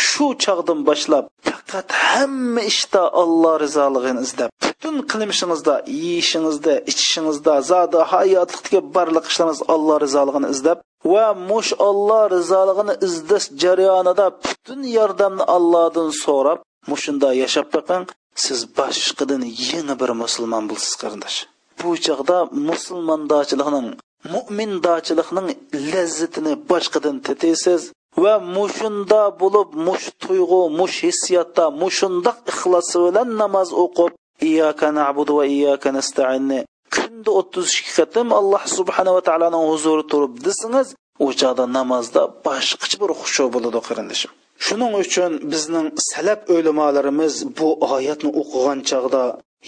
[0.08, 1.24] shu chog'dan boshlab
[1.70, 9.96] faqat hamma ishda Alloh rizoligini izlab butun qilmishingizda yeyishingizda ichishingizda zodi hayotlikdagi barliq ishlaringiz Alloh
[10.04, 10.78] rizoligini izlab
[11.12, 16.58] va mush Alloh rizoligini izlash jarayonida butun yordamni Allohdan so'rab
[16.90, 18.04] mushunda yashab boqing
[18.44, 21.38] siz boshqadan yangi bir musulmon bo'lsiz qarindosh.
[21.80, 23.88] Bu chog'da musulmondochilikning
[24.34, 25.48] mo'mindochilikning
[25.92, 27.82] lazzatini boshqadan tataysiz
[28.22, 34.12] va mushunda bo'lib mush tuyg'u mush hissiyotda mushundoq ixlosi bilan namoz o'qib
[34.48, 36.60] iyyaka na'budu va iyyaka nasta'inni
[36.94, 40.88] kunda o'ttiz ikki qatim alloh subhanava taoloning huzurida turib desangiz
[41.26, 44.30] o'chada namozda boshqacha bir xushu bo'ladi qarindoshim
[44.66, 49.22] shuning uchun bizning salab o'lamalarimiz bu oyatni o'qigan chog'da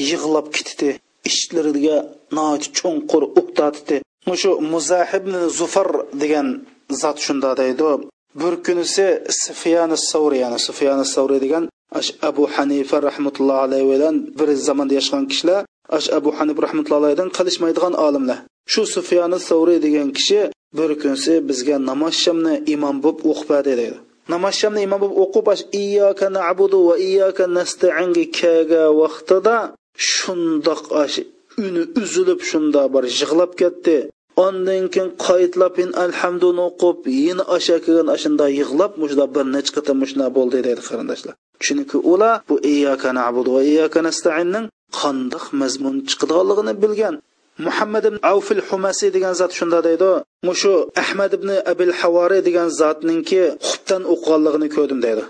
[0.08, 0.88] yig'lab ketdi
[1.30, 1.96] ishlariga
[2.78, 3.96] cho'nqur o'qtatdi
[4.42, 5.88] shu muzahibni zufar
[6.22, 6.46] degan
[7.00, 7.90] zot shunda deydi.
[8.40, 9.06] Bir kunisi
[9.44, 11.64] sufiyani savri ya'ni sufiyani savri degan
[12.22, 15.60] abu hanifa rahmatullohi alayhi bilan bir zamonda yashagan kishilar
[15.96, 18.38] ash abu hanifa rahmatullohi alayhidan qilishmaydigan olimlar.
[18.72, 20.40] Shu sufiyani savri degan kishi
[20.78, 23.98] bir kunisi bizga namoz shamni imom bo'lib o'qib berdi deydi
[24.32, 25.46] namoz shamni imom bo'lib o'qib
[25.82, 29.56] iyyaka na'budu va iyyaka nasta'inga kelgan vaqtida
[30.12, 30.82] shundoq
[31.66, 33.96] uni uzilib shunda bir yig'lab ketdi.
[34.46, 35.74] Ondan keyin qaytlab
[36.04, 41.34] alhamduni o'qib yana osha kelgan ashunda yig'lab mushda bir necha qatam mushna bo'ldi deydi qarindoshlar.
[41.64, 44.66] Chunki ular bu iyyaka na'budu va iyyaka nasta'inning
[45.00, 47.14] qandoq mazmun chiqadiganligini bilgan.
[47.66, 50.10] Muhammad ibn avfil humasi degan zot shunda deydi
[50.48, 55.24] mushu ahmad ibn abil havari degan zotninki xubdan o'qiganligini ko'rdim deydi.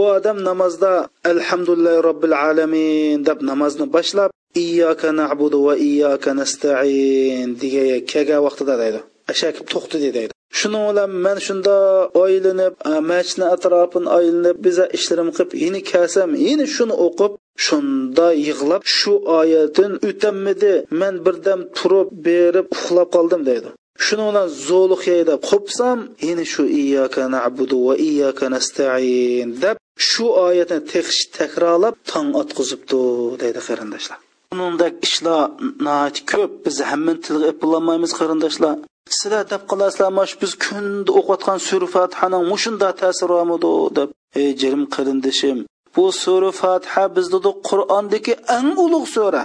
[0.00, 0.92] U odam namozda
[1.32, 9.00] alhamdulillahi robbil alamin deb namozni boshlab iyyaka na'budu va iyyaka nasta'in degan kelgan vaqtida deydi.
[9.32, 10.32] Ashakib to'xtadi deydi.
[10.58, 11.76] Shuning bilan man shunda
[12.24, 12.74] oylanib
[13.10, 17.32] machni atrofini aylanib biza ishlarim qilib yeni kelsam yeni shuni o'qib
[17.66, 23.68] shunda yig'lab shu oyatin o'tammidi man birdam turib berib uxlab qoldim deydi.
[24.06, 25.04] Shuni bilan zo'liq
[25.48, 29.76] qo'psam yine shu iyyaka na'budu va iyyaka nasta'in deb
[30.08, 33.02] shu oyatni texish takrorlab tong otqizibdi
[33.42, 34.18] deydi qarindoshlar.
[34.52, 35.50] Buningdek ishlar
[36.30, 36.50] ko'p.
[36.64, 38.74] Biz hamma tilga bilolmaymiz qarindoshlar.
[39.18, 44.08] Sizlar deb qolasizlar mana shu biz kunda o'qiyotgan sura fotihaning mushunda ta'siri bormidi deb.
[44.40, 45.58] Ey jirim qarindishim
[45.96, 49.42] bu sura Fatiha bizda qur'ondagi eng ulug' sura.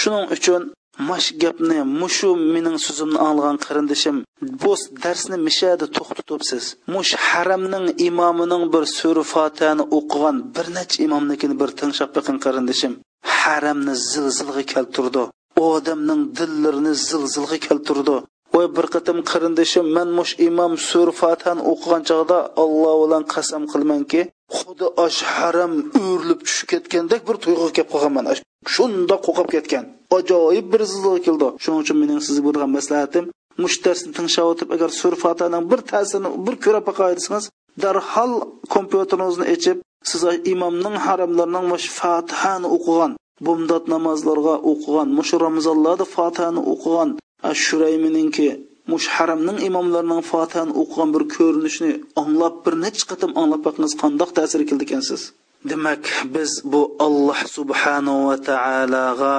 [0.00, 0.62] Shuning uchun
[1.08, 4.16] mash gapni mushu mening so'zimni anglagan qarindishim
[4.62, 4.72] bu
[5.04, 6.64] darsni mishada to'xtatibsiz.
[6.94, 12.92] Mush haramning imomining bir sura Fatiha'ni o'qigan bir necha imomnikini bir tinglab biqin qarindishim.
[13.22, 15.22] Haramni zilzilga keltirdi.
[15.70, 18.16] Odamning dillarini zilzilga keltirdi.
[18.54, 24.20] Voy bir qatim qarindishim man mush imom sur fatan o'qigan chog'da alloh bilan qasam qilmanki
[24.56, 25.72] xuddi osh haram
[26.04, 28.26] o'rilib tushib ketgandek bir tuyg'u kelib qolganman
[28.74, 29.84] shundoq qo'rqib ketgan.
[30.18, 31.46] Ajoyib bir zilzila keldi.
[31.62, 33.24] Shuning uchun mening sizga bo'lgan maslahatim
[33.62, 37.12] mush darsni tinglab o'tib agar sur fatihaning bir ta'sirini bir ko'rib boqay
[37.84, 38.32] darhol
[38.74, 39.78] kompyuteringizni ochib
[40.10, 40.22] siz
[40.52, 43.12] imomning haramlarining mush fatihani o'qigan
[43.46, 47.08] bumdod namozlarga o'qigan mush ramazonlarda fatihani o'qigan
[47.64, 48.48] shuraymininki
[48.92, 51.90] mush haramning imomlarining fatihani o'qigan bir ko'rinishni
[52.22, 55.20] anglab bir necha qatim anglab boqingiz qandoq ta'sir qildi ekansiz?
[55.70, 59.36] Demak biz bu alloh subhanahu va taologa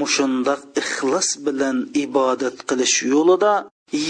[0.00, 3.52] mushundoq ixlos bilan ibodat qilish yo'lida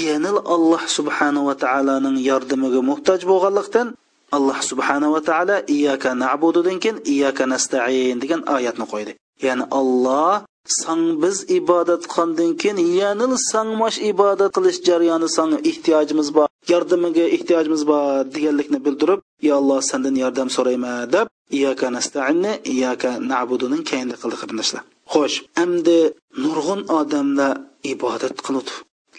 [0.04, 3.88] yanil alloh subhanahu va taoloning yordamiga muhtoj bo'lganlikdan
[4.36, 9.12] alloh subhanahu va taolo iyyaka na'bududan keyin iyyaka nasta'in degan oyatni qo'ydi.
[9.46, 10.34] Ya'ni olloh
[10.66, 17.82] sang biz ibodat qilgandan keyin yanil sangmash ibodat qilish jarayoni sanga ehtiyojimiz bor yordamiga ehtiyojimiz
[17.90, 21.26] bor deganlikni bildirib yo alloh sendan yordam so'rayman deb
[21.58, 24.82] iyaka nastainni iyaka nabuduni keyinda qildi qarindoshlar
[25.14, 25.98] xo'sh endi
[26.44, 27.52] nurg'un odamlar
[27.92, 28.72] ibodat qiladi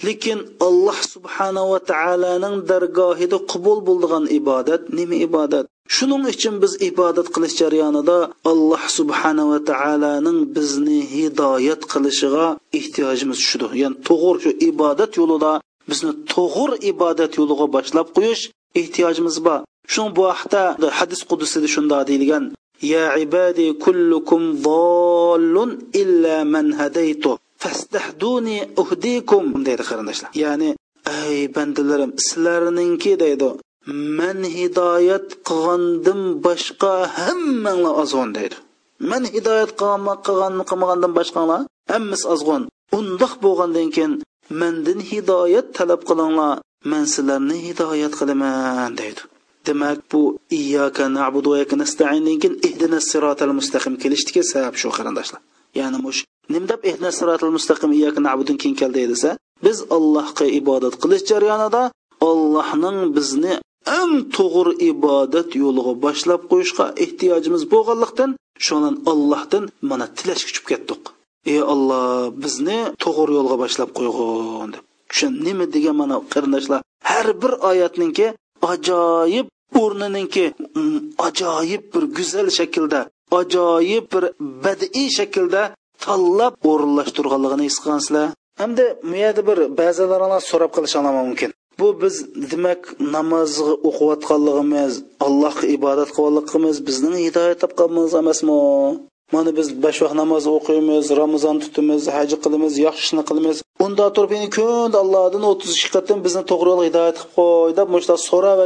[0.03, 5.65] lekin alloh subhanava taoloning dargohida qabul bo'ldigan ibodat nima ibodat?
[5.95, 8.17] Shuning uchun biz ibodat qilish jarayonida
[8.51, 12.47] alloh subhanava taoloning bizni hidoyat qilishiga
[12.79, 15.51] ehtiyojimiz shudir ya'ni to'g'ri shu ibodat yo'lida
[15.89, 18.43] bizni to'g'ri ibodat yo'liga boshlab qo'yish
[18.81, 19.59] ehtiyojimiz bor.
[19.93, 20.61] Shu bu haqda
[20.99, 22.43] hadis qudusida shunday deyilgan
[22.93, 25.71] ya ibadi kullukum zollun
[26.01, 27.31] illa man hadaytu.
[27.63, 30.29] Fastahduni uhdikum deydi qarindoshlar.
[30.43, 30.69] Ya'ni
[31.21, 33.49] ey bandalarim sizlarninki deydi
[34.19, 38.55] man hidoyat qilgandim boshqa hammanglar ozg'on deydi.
[39.11, 42.63] Man hidoyat qilgan qilmagandan boshqalar hammasi ozg'on
[42.97, 44.13] undoq bo'lgandan keyin
[44.61, 46.53] mandan hidoyat talab qilinglar
[46.91, 49.21] man sizlarni hidoyat qilaman deydi.
[49.67, 50.21] Demak bu
[50.59, 53.93] iyyaka na'budu va iyyaka nasta'indan keyin ihdinas sirotal mustaqim.
[54.03, 55.41] Kelishdiki sabab shu qarindoshlar.
[55.79, 56.21] Ya'ni mush
[56.53, 57.09] nim deb ehna
[57.57, 59.29] mustaqim iyyaka na'budun keyin keldi desa
[59.65, 61.81] biz allohga ibodat qilish jarayonida
[62.29, 63.53] allohning bizni
[63.99, 68.31] eng to'g'ri ibodat yo'liga boshlab qo'yishga ehtiyojimiz bo'lganlikdan
[68.65, 71.01] shundan allohdan mana tilash kuchib ketdik.
[71.51, 74.83] Ey olloh bizni to'g'ri yo'lga boshlab qo'yg'in deb.
[75.15, 76.79] Shu nima degan mana qarindoshlar
[77.09, 78.27] har bir oyatninki
[78.73, 79.47] ajoyib
[79.81, 82.99] o'rnininki mm, ajoyib bir go'zal shaklda
[83.39, 84.23] ajoyib bir
[84.65, 85.61] badiiy shaklda
[86.03, 88.27] tanlab o'rinlashtirganligini his qilgansizlar
[88.61, 91.49] hamda bu yerda bir ba'zilaringlar so'rab qilishinglar mumkin.
[91.79, 92.15] Bu biz
[92.51, 92.81] demak
[93.15, 94.93] namozga o'qiyotganligimiz
[95.25, 98.55] allohga ibodat qilganligimiz bizning hidoyat topganimiz emasmi?
[99.33, 103.57] Mana biz besh vaqt namoz o'qiymiz ramazon tutamiz haj qilamiz yaxshi ishni qilamiz.
[103.85, 107.87] Unda turib endi kun allohdan o'ttiz ikki qatim bizni to'g'ri yo'lga hidoyat qilib qo'y deb
[107.95, 108.59] mushta so'rab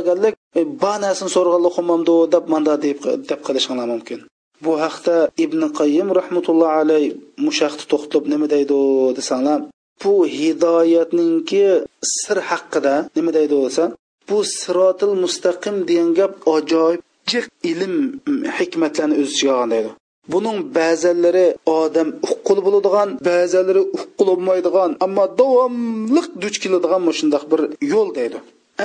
[0.60, 3.00] e, ba narsani so'rganlik qilmamdi deb manda deb
[3.30, 4.20] deb qilishinglar mumkin.
[4.64, 7.06] Bu haqda ibn qayyim rahmatulloh alayh
[7.48, 8.80] mushaqni to'xtalib nima deydi
[9.18, 9.60] desanglar
[10.04, 11.64] bu hidoyatningki
[12.18, 13.84] sir haqida nima deydi desa
[14.30, 17.02] bu sirotil mustaqim degan gap ajoyib
[17.32, 17.96] jiq ilm
[18.58, 19.90] hikmatlarni o'z ichiga olgan deydi.
[20.34, 21.48] Buning ba'zanlari
[21.80, 27.62] odam uqqul bo'ladigan ba'zanlari uqqul bo'lmaydigan ammo davomliq duch keladigan shundoq bir
[27.94, 28.38] yo'l deydi.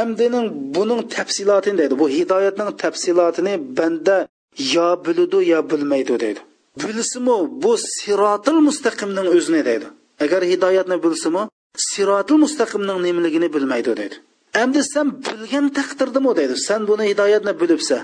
[0.03, 0.47] Amdining
[0.77, 4.17] buning tafsilotini deydi bu hidoyatning tafsilotini banda
[4.59, 6.41] yo biladi yo bilmaydi deydi.
[6.83, 9.87] Bilsimu bu sirotil mustaqimning o'zini deydi.
[10.25, 11.43] Agar hidoyatni bilsimu
[11.77, 14.17] sirotil mustaqimning nimaligini bilmaydi deydi.
[14.63, 16.55] Endi sen bilgan taqdirdimi deydi.
[16.69, 17.97] Sen buni hidoyatni bilibsa.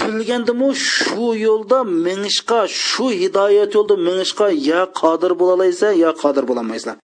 [0.00, 6.94] Bilgandimu shu yo'lda minishqa shu hidoyat yo'lda minishqa ya qodir bo'lolaysan yo qodir bo'lolmaysan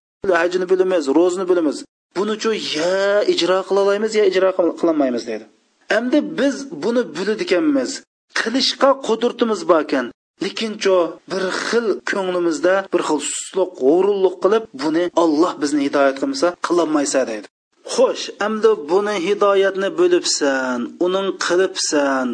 [0.43, 1.77] hajni bilamiz ro'zni bilamiz.
[2.17, 4.51] Buni uchun ya ijro qila olamiz yo ijro
[4.81, 5.45] qilolmaymiz deydi.
[5.99, 7.91] Endi biz buni biladi ekanmiz
[8.41, 10.07] qilishga qudratimiz bor ekan.
[10.45, 10.97] Lekin cho
[11.33, 17.47] bir xil ko'nglimizda bir xil susliq g'ururlik qilib buni olloh bizni hidoyat qilmasa qilolmaysa deydi.
[17.95, 22.27] Xo'sh endi buni hidoyatni bo'libsan uning qilibsan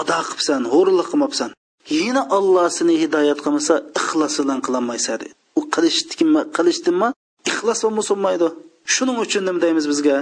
[0.00, 1.50] ado qilibsan g'ururlik qilmabsan.
[1.98, 5.34] Yana olloh seni hidoyat qilmasa ixlos bilan qilolmaysa deydi.
[5.58, 7.08] U qilishdimi qilishdimi?
[7.50, 8.48] Ixlos bo'lmaydi
[8.94, 10.18] shuning uchun nima deymiz bizga?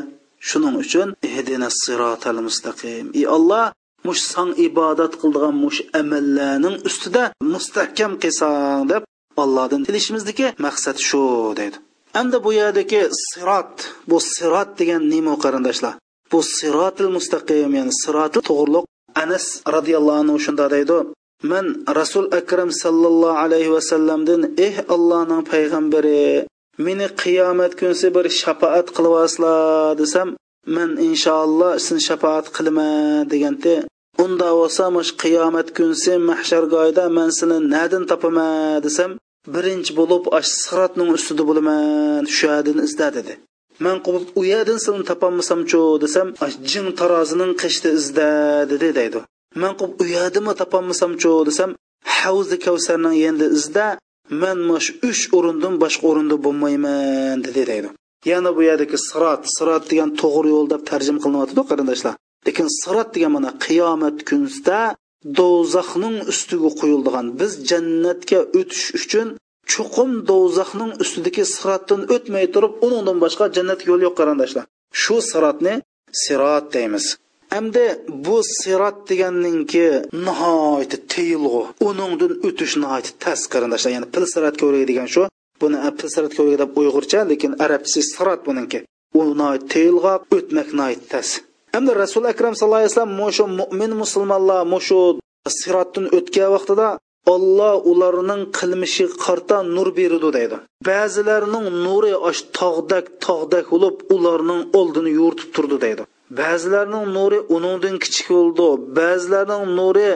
[0.49, 3.05] Shuning uchun ihdina sirotal mustaqim.
[3.21, 3.65] Ey olloh
[4.07, 9.03] mush sang ibodat qildigan mush amallarning ustida mustahkam qilsang deb
[9.43, 11.23] allohdan tilishimizdagi maqsad shu
[11.59, 11.77] deydi.
[12.21, 13.75] Endi bu yerdagi sirot
[14.11, 15.95] bu sirot degan nima qarindoshlar?
[16.33, 18.85] Bu sirotil mustaqim ya'ni siroti to'g'riliq
[19.23, 20.99] anas roziyallohu anhu shunda deydi
[21.53, 21.67] man
[22.01, 26.47] rasul akram sallallohu alayhi vasallamdan eh allohning payg'ambari
[26.87, 30.29] meni qiyomat kunsi bir shafoat qilyapsizlar desam
[30.77, 33.75] man inshaalloh sizni shafoat qilaman deganda
[34.25, 39.11] unda bo'lsa mush qiyomat kunsi mahshargoyda man seni nadin topaman desam
[39.55, 43.33] birinchi bo'lib ash sirotning ustida bo'laman shu yerdan izda dedi.
[43.85, 46.29] Man qilib u yerdan seni topolmasamchu desam
[46.71, 48.29] jing tarozining qishni izda
[48.73, 49.21] dedi deydi.
[49.63, 51.71] Man qilib u yerdami topolmasamchu desam
[52.19, 53.87] havzi kavsarning endi izda
[54.43, 57.89] man mash uch o'rindan boshqa o'rinda bo'lmayman dedi deydi.
[58.31, 62.15] Yana bu yerdagi sirot sirot degan to'g'ri yo'l deb tarjima qilinyotidi qarindoshlar.
[62.47, 64.81] Lekin sirat degan mana qiyomat kunida
[65.39, 67.27] do'zaxning ustiga qo'yildigan.
[67.41, 69.29] Biz jannatga o'tish uchun
[69.73, 74.65] chuqum do'zaxning ustidagi siratdan o'tmay turib undan boshqa jannatga yo'l yo'q qarindoshlar.
[75.03, 75.75] Shu siratni
[76.23, 77.07] sirat deymiz.
[77.55, 77.85] Hamda
[78.27, 79.87] bu sirat deganninki
[80.27, 83.91] nihoyatda tiyilg'u uningdan o'tish nihoyat tas qarindoshlar.
[83.97, 85.23] Ya'ni pil sirat ko'rigi degan shu
[85.61, 88.79] buni pil sirat ko'rigi deb uyg'urcha lekin arabchasi sirat buniki
[89.19, 91.29] u nihoyat teyilg'oq o'tmak nihoyat tas
[91.75, 95.01] hamda rasuli akram sallallohu alayhi vasallam mushu mo'min musulmonlar mushu
[95.59, 96.89] sirotdan o'tgan vaqtida
[97.35, 100.57] olloh ularning qilmishiga qarta nur berdi deydi.
[100.89, 106.03] Ba'zilarining nuri osh tog'dak tog'dak bo'lib ularning oldini yo'rtib turdi deydi.
[106.41, 108.69] Ba'zilarning nuri uningdan kichik bo'ldi
[108.99, 110.11] ba'zilarining nuri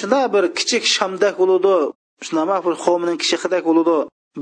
[0.00, 1.74] shunday bir kichik shamdak bo'ladi
[2.26, 3.96] shunaqa bir xomning kichikdak bo'ladi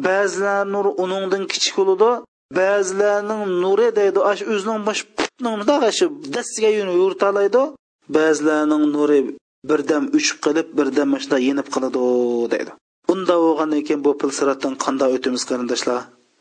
[0.06, 2.10] ba'zilar nuri uningdan kichik bo'ladi
[2.58, 5.60] ba'zilarning nuri deydi ash o'zining bosh putning
[6.36, 6.70] dastiga
[7.02, 7.62] yurtalaydi.
[8.16, 9.18] Ba'zilarning nuri
[9.70, 12.02] birdam uchib qilib birdam mana yenib qiladi
[12.52, 12.72] deydi.
[13.12, 16.00] Unda bo'lgandan keyin bu pil siratdan qanday o'tamiz qarindoshlar?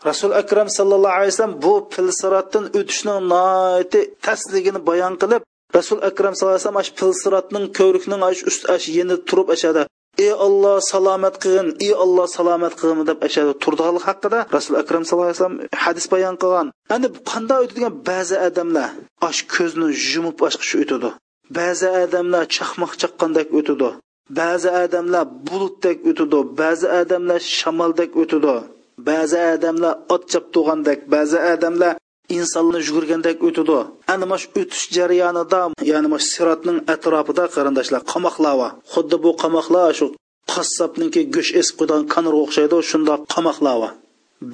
[0.09, 5.41] Rasul akram sallallohu alayhi vasallam bu pil siratdan o'tishning noiti tasligini bayon qilib
[5.77, 8.85] rasul akram sallallohu alayhi vasallam ash pil siratning ko'rikning ash ust ash
[9.29, 9.81] turib ashada
[10.23, 15.29] ey olloh salomat qilgin ey olloh salomat qilgin deb ashada turdiganlik haqida rasul akram sallallohu
[15.29, 16.67] alayhi vasallam hadis bayon qilgan.
[16.95, 18.89] Endi qanday o'tadigan ba'zi odamlar
[19.27, 20.37] osh ko'zni yumib
[20.69, 21.09] shu o'tadi.
[21.57, 23.89] Ba'zi odamlar chaqmoq chaqqandek o'tadi.
[24.39, 26.39] Ba'zi odamlar bulutdek o'tadi.
[26.61, 28.55] Ba'zi odamlar shamoldek o'tadi.
[29.09, 31.93] Ba'zi odamlar ot chaptug'andek ba'zi odamlar
[32.37, 33.79] insonni yugurgandek o'tadi
[34.13, 35.61] ana mana shu o'tish jarayonida
[35.91, 40.05] ya'ni mana sirotning atrofida qarindoshlar qamoqlar bor xuddi bu qamoqlar shu
[40.53, 43.91] qassobniki go'sht esib qo'ygan konirga o'xshaydi shundoq qamoqlar bor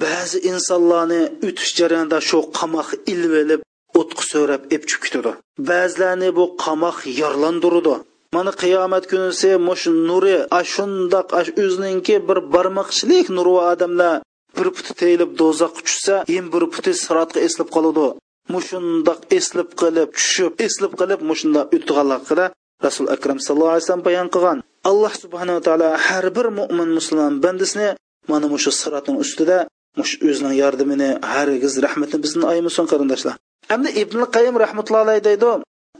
[0.04, 3.60] ba'zi insonlarni o'tish jarayonida shu qamoq ilib olib
[4.00, 5.32] o'tqi so'rab epchib ketadi
[5.70, 7.94] ba'zilarni bu qamoq yorlandiradi
[8.36, 14.14] mana qiyomat kunisi mush nuri ashundoq ash o'zininki bir barmoqchilik nuri odamlar
[14.56, 18.06] bir puti teyilib do'zaxga tushsa yin bir puti sirotga eslib qoladi.
[18.54, 22.44] Mushundoq eslib qilib tushib eslib qilib mushundoq o'tganligida
[22.86, 24.58] rasul akram sallallohu alayhi vasallam bayon qilgan.
[24.90, 27.88] Alloh subhanava taolo har bir mo'min musulmon bandasini
[28.30, 29.58] mana mushu siratning ustida
[29.98, 33.34] mush o'zining yordamini hargiz rahmatini bizni aymasin qarindoshlar.
[33.74, 35.50] Endi ibn qayim rahmatullohi alayhi deydi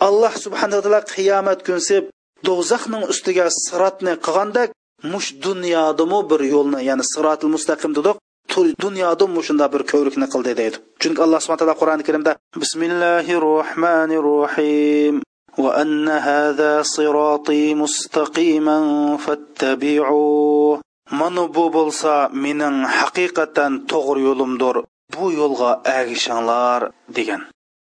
[0.09, 1.97] alloh subhanaa taolo qiyomat kunsi
[2.47, 4.69] do'zaxning ustiga siratni qilgandek
[5.13, 8.17] mush dunyodami bir yo'lni ya'ni siratul mustaqim dedik.
[8.86, 12.32] dunyoda shunda bir ko'rikni qildi deydi chunki alloh subhana taolo qur'oni karimda
[12.62, 15.16] bismillahi rohmanir rohim
[15.58, 18.78] وأن هذا صراطي مستقيما
[19.18, 20.80] فاتبعوه
[21.12, 24.76] mana bu bo'lsa mening haqiqatan to'g'ri yo'limdir
[25.16, 26.82] bu yo'lga agishinglar
[27.18, 27.42] degan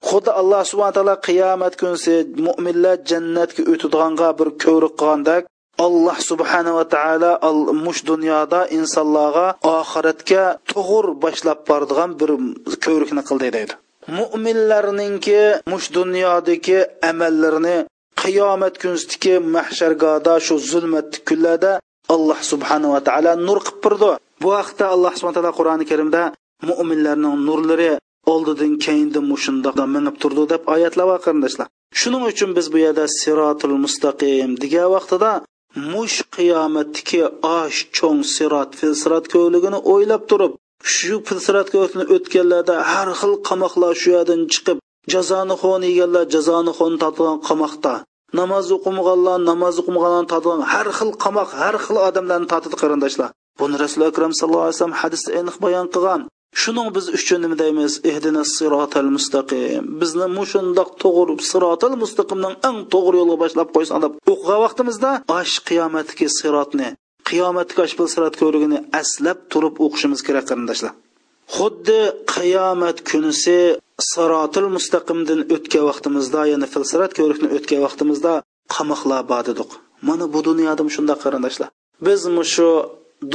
[0.09, 2.15] xuddi alloh subhana taolo qiyomat kunsi
[2.47, 5.43] mo'minlar jannatga o'tadiganға bir ko'rik qilgandek
[5.78, 7.32] alloh subhanava taolo
[7.86, 9.48] mush dunyoda insonlarga
[9.78, 12.30] oxiratga to'g'ri boshlab boradigan bir
[12.86, 13.74] ko'rikni qildi deydi.
[14.20, 17.78] Mo'minlarninki mush dunyodagi amallarini
[18.22, 21.72] qiyomat kunsidagi mahshargoda shu zulmatli kunlarda
[22.16, 24.12] alloh subhanava taolo nur qilib turdi.
[24.44, 26.22] Bu haqda alloh subhana taolo qur'oni karimda
[26.70, 27.92] mo'minlarning nurlari
[28.34, 31.68] oldidan keyindan mushundoq minib turdi deb oyatlab qarindoshlar.
[32.00, 35.32] Shuning uchun biz bu yerda sirotul mustaqim degan vaqtida
[35.76, 37.22] mush qiyomatdagi
[37.60, 40.54] osh cho'ng sirot filsirat ko'ligini o'ylab turib
[40.94, 44.78] shu filsirat ko'ligini o'tganlarda har xil qamoqlar shu yerdan chiqib
[45.14, 47.94] jazoni xon yeganlar jazoni xon totgan qamoqda.
[48.40, 53.30] Namoz o'qimaganlar namoz o'qimaganlarni totgan har xil qamoq har xil odamlarni totidi qarindoshlar.
[53.60, 56.22] Buni rasuli akram sallallohu alayhi vasallam hadisda aniq bayon qilgan.
[56.62, 57.94] Shuning biz uchun nima deymiz?
[58.12, 59.82] Ehdina sirotal mustaqim.
[60.02, 66.28] Bizni mushundoq to'g'ri sirotal mustaqimning eng to'g'ri yo'lga boshlab qo'ysin deb o'qigan vaqtimizda osh qiyomatdagi
[66.40, 66.88] sirotni
[67.30, 70.94] qiyomatdagi osh bil sirot ko'rigini aslab turib o'qishimiz kerak qarindoshlar.
[71.56, 72.02] Xuddi
[72.36, 73.58] qiyomat kunisi
[74.12, 78.34] sirotil mustaqimdan o'tgan vaqtimizda ya'ni filsirat ko'rikni o'tgan vaqtimizda
[78.76, 79.70] qamoqlar bor dedik.
[80.08, 81.70] Mana bu dunyoda shundoq qarindoshlar.
[82.08, 82.22] Biz
[82.54, 82.70] shu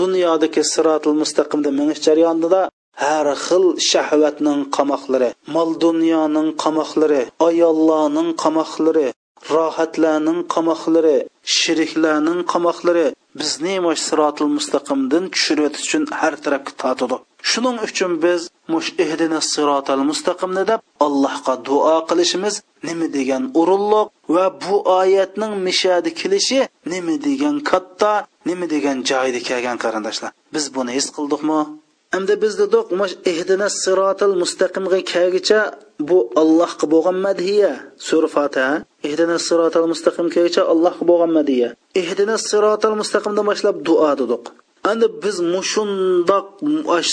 [0.00, 2.60] dunyodagi sirotil mustaqimda minish jarayonida
[3.02, 9.08] har xil shahvatning qamoqlari mol dunyoning qamoqlari ayollarning qamoqlari
[9.54, 11.16] rohatlarning qamoqlari
[11.56, 13.06] shiriklarning qamoqlari
[13.40, 13.74] bizni
[14.06, 17.16] sirotil mustaqimdan tushirib uchun har tarafga totidi
[17.50, 18.40] shuning uchun biz
[18.72, 22.54] mush ehdina sirotal mustaqimni deb allohga duo qilishimiz
[22.88, 26.60] nima degan urunliq va bu oyatning mishadi kelishi
[26.92, 28.12] nima degan katta
[28.48, 30.30] nima degan joyda kelgan qarindoshlar.
[30.54, 31.60] Biz buni his qildikmi?
[32.16, 35.60] Endi biz dedik mash ehdina sirotil mustaqimga kelgicha
[36.08, 37.72] bu allohga bo'lgan madhiya
[38.08, 38.74] sura fotiha
[39.08, 41.68] ihdina sirotil mustaqim kelgicha allohga bo'lgan madhiya
[42.02, 44.44] ihdina sirotil mustaqimdan boshlab duo dedik
[44.90, 46.46] endi biz mushundoq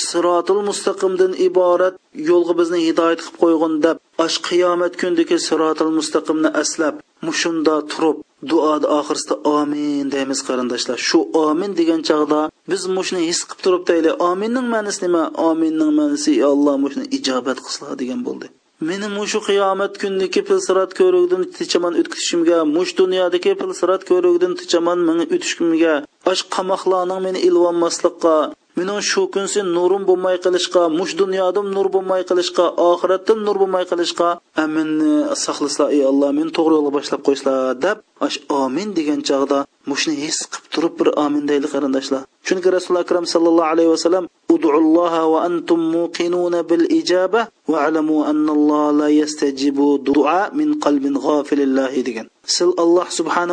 [0.10, 1.96] sirotil mustaqimdan iborat
[2.30, 6.96] yo'lga bizni hidoyat qilib qo'yg'in deb ash qiyomat kundagi sirotil mustaqimni aslab
[7.28, 8.18] mushunda turib
[8.50, 10.98] duoda oxirsida omin deymiz qarindoshlar.
[11.08, 14.14] Shu omin degan chog'da biz mushuni his qilib turib deylik.
[14.30, 15.24] Ominning ma'nosi nima?
[15.50, 18.48] Ominning ma'nosi alloh mushuni ijobat qilsa degan bo'ldi.
[18.90, 25.96] Meni mushu qiyomat kunidagi pilsirat ko'rigidan tichaman o'tkazishimga mush dunyodagi pilsirat ko'rigidan tichaman meni o'tishimga
[26.32, 28.36] osh qamoqlarning meni ilvonmaslikqa
[28.78, 34.30] mening shu kunsi nurim bo'lmay qilishga mush dunyodam nur bo'lmay qilishga oxiratdan nur bo'lmay qilishga
[34.64, 35.14] aminni
[35.46, 37.98] saqlaslar ey alloh meni to'g'ri yo'lga boshlab qo'yslar deb
[38.28, 39.60] ash omin degan chog'da
[39.92, 42.22] mushni his qilib turib bir omin deyli qarindoshlar.
[42.48, 47.42] Chunki rasululloh akram sallallohu alayhi vasallam udulloha va antum muqinuna bil ijaba
[47.72, 52.28] va alamu annalloh la yastajibu du'a min qalbin g'afilillahi degan.
[52.56, 53.08] Sil alloh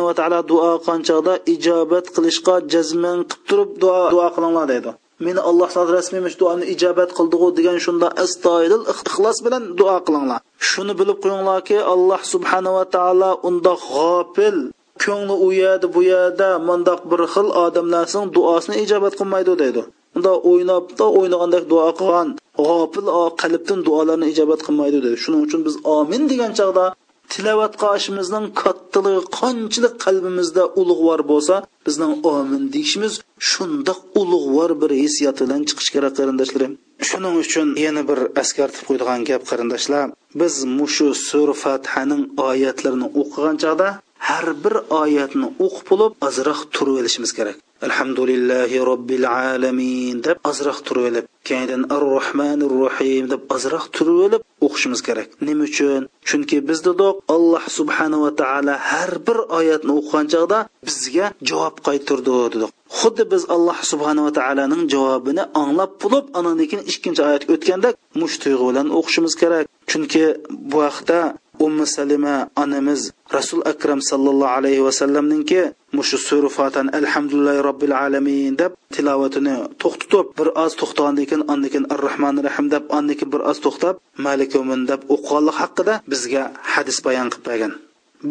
[0.07, 4.91] va taolo duo qilgan ijobat qilishga jazman qilib turib duo duo qilinglar deydi.
[5.25, 10.39] Meni alloh taolo rasmiy duoni ijobat qildigu degan shunda astoydil ixlos bilan duo qilinglar.
[10.69, 14.57] Shuni bilib qo'yinglarki alloh subhanava taolo undoq g'ofil
[15.03, 19.81] ko'ngli u yerda bu yerda mundoq bir xil odamlarning duosini ijobat qilmaydi deydi.
[20.15, 20.85] Unda o'ynab
[21.19, 22.27] o'ynagandek duo qilgan
[22.65, 23.07] g'ofil
[23.41, 25.17] qalbdan duolarni ijobat qilmaydi deydi.
[25.23, 26.85] Shuning uchun biz omin degan chog'da
[27.33, 31.55] tilovat qilishimizning kattaligi qanchalik qalbimizda ulug'vor bo'lsa
[31.87, 33.13] bizning omin deyishimiz
[33.49, 36.73] shundoq ulug'vor bir hissiyat bilan chiqish kerak qarindoshlarim
[37.09, 40.05] shuning uchun yana bir askartib qo'ydigan gap qarindoshlar.
[40.39, 43.87] Biz mushu sur fathaning oyatlarini o'qigan chog'da
[44.27, 47.57] har bir oyatni o'qib bo'lib ozroq turib olishimiz kerak.
[47.81, 54.41] Alhamdulillahi robbil alamin deb ozroq turib olib keyin ar rohmanir rohim deb ozroq turib olib
[54.65, 55.29] o'qishimiz kerak.
[55.47, 56.01] Nima uchun?
[56.29, 62.71] Chunki biz dedik alloh subhanava taolo har bir oyatni o'qigan chog'da bizga javob qaytirdi dedik.
[62.99, 67.89] Xuddi biz alloh subhanava taoloning javobini anglab bo'lib andan keyin ikkinchi oyatga o'tganda
[68.21, 69.65] mush tuyg'u bilan o'qishimiz kerak.
[69.91, 70.23] Chunki
[70.69, 71.19] bu vaqtda
[71.65, 73.01] ummu salima onamiz
[73.37, 75.59] rasul akram sallallohu alayhi vasallamninki
[75.97, 81.87] mushu sura fatan alhamdulillahi robbil alamin deb tilovatini to'xtatib bir oz to'xtagandan keyin andan keyin
[81.93, 83.95] ar rohmanir rahim deb andan keyin bir oz to'xtab
[84.25, 86.43] malikumin deb o'qiganlik haqida bizga
[86.73, 87.73] hadis bayon qilib bergan.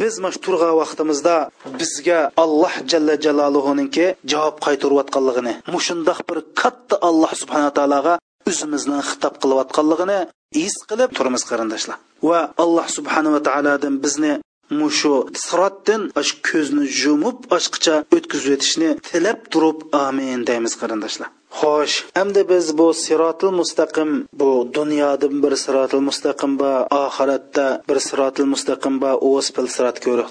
[0.01, 1.37] Biz mana turg'a vaqtimizda
[1.81, 8.15] bizga alloh jalla jaloluhuninki javob qaytarayotganligini mushundoq bir katta alloh subhanaa taologa
[8.51, 10.19] o'zimizni xitob qilayotganligini
[10.59, 11.99] his qilib turmiz qarindoshlar.
[12.29, 14.33] Va alloh subhanava taolodan bizni
[14.81, 15.15] mushu
[15.45, 16.03] sirotdan
[16.49, 21.29] ko'zni yumib ochqicha o'tkazib o'tishni tilab turib amin deymiz qarindoshlar.
[21.61, 26.75] Xo'sh endi biz bu sirotil mustaqim bu dunyoda bir sirotil mustaqim va
[27.05, 30.29] oxiratda bir sirotil mustaqim va o'spil sirat ko'rib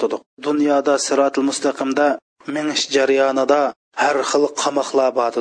[0.47, 2.07] dunyoda sirotil mustaqimda
[2.55, 3.61] minish jarayonida
[4.01, 5.32] har xil qamoqlar bor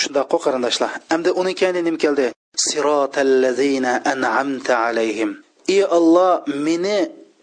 [0.00, 0.90] shundoqqa qarindoshlar.
[1.14, 2.26] Endi uning keyin nima keldi.
[2.66, 5.30] Sirotallazina an'amta alayhim.
[5.74, 6.32] Ey olloh
[6.66, 6.98] meni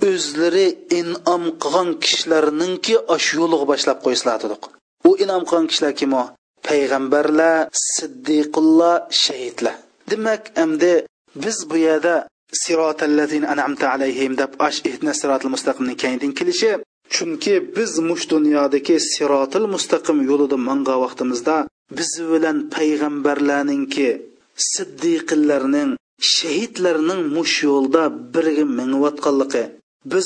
[0.09, 0.67] o'zlari
[0.99, 4.63] inom qilgan kishilarninki osh yo'liga boshlab qo'ysizlar dedik.
[5.09, 6.23] U inom qilgan kishilar kim u?
[6.67, 7.57] Payg'ambarlar
[7.93, 9.75] siddiqullar shahidlar.
[10.11, 10.93] Demak endi
[11.43, 12.15] biz bu yerda
[12.61, 16.71] sirotallazina an'amta alayhim deb ash ihna sirotil mustaqimning keyindan kelishi
[17.13, 21.55] chunki biz mush dunyodagi sirotil mustaqim yo'lida manga vaqtimizda
[21.97, 24.09] biz bilan payg'ambarlarninki
[24.71, 25.91] siddiqillarning
[26.33, 28.03] shahidlarning mush yo'lda
[28.33, 29.63] birga mengayotganligi
[30.11, 30.25] biz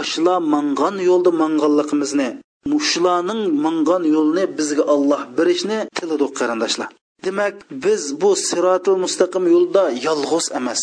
[0.00, 2.28] ashla mangan yo'lda manganligimizni
[2.72, 6.88] mushlarning mangan yo'lni bizga olloh berishni tiladik qarindoshlar.
[7.24, 7.54] Demak
[7.84, 10.82] biz bu sirotil mustaqim yo'lda yolg'iz emas.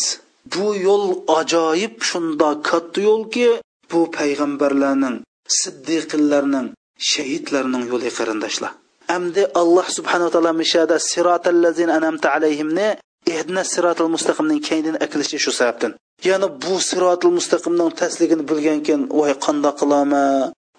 [0.52, 1.06] Bu yo'l
[1.38, 3.48] ajoyib shunda katta yo'lki
[3.90, 5.16] bu payg'ambarlarning
[5.60, 6.66] siddiqillarning
[7.10, 8.72] shahidlarning yo'li qarindoshlar.
[9.16, 12.88] Amdi alloh subhanaa taolo mishada sirotallazin anamta alayhimni
[13.34, 15.92] ehdina sirotil mustaqimning keynin akilishi shu sababdan.
[16.28, 20.24] Ya'ni bu sirotil mustaqimning tasligini bilgankin voy qandoq qilama?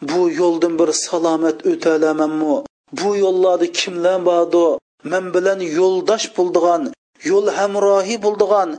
[0.09, 2.55] Bu yo'ldan bir salomat o'talamanmi
[2.99, 4.65] bu yo'llarda kimlar bordi?
[5.11, 6.81] Men bilan yo'ldosh bo'ldigan
[7.29, 8.69] yo'l hamrohi bo'ldigan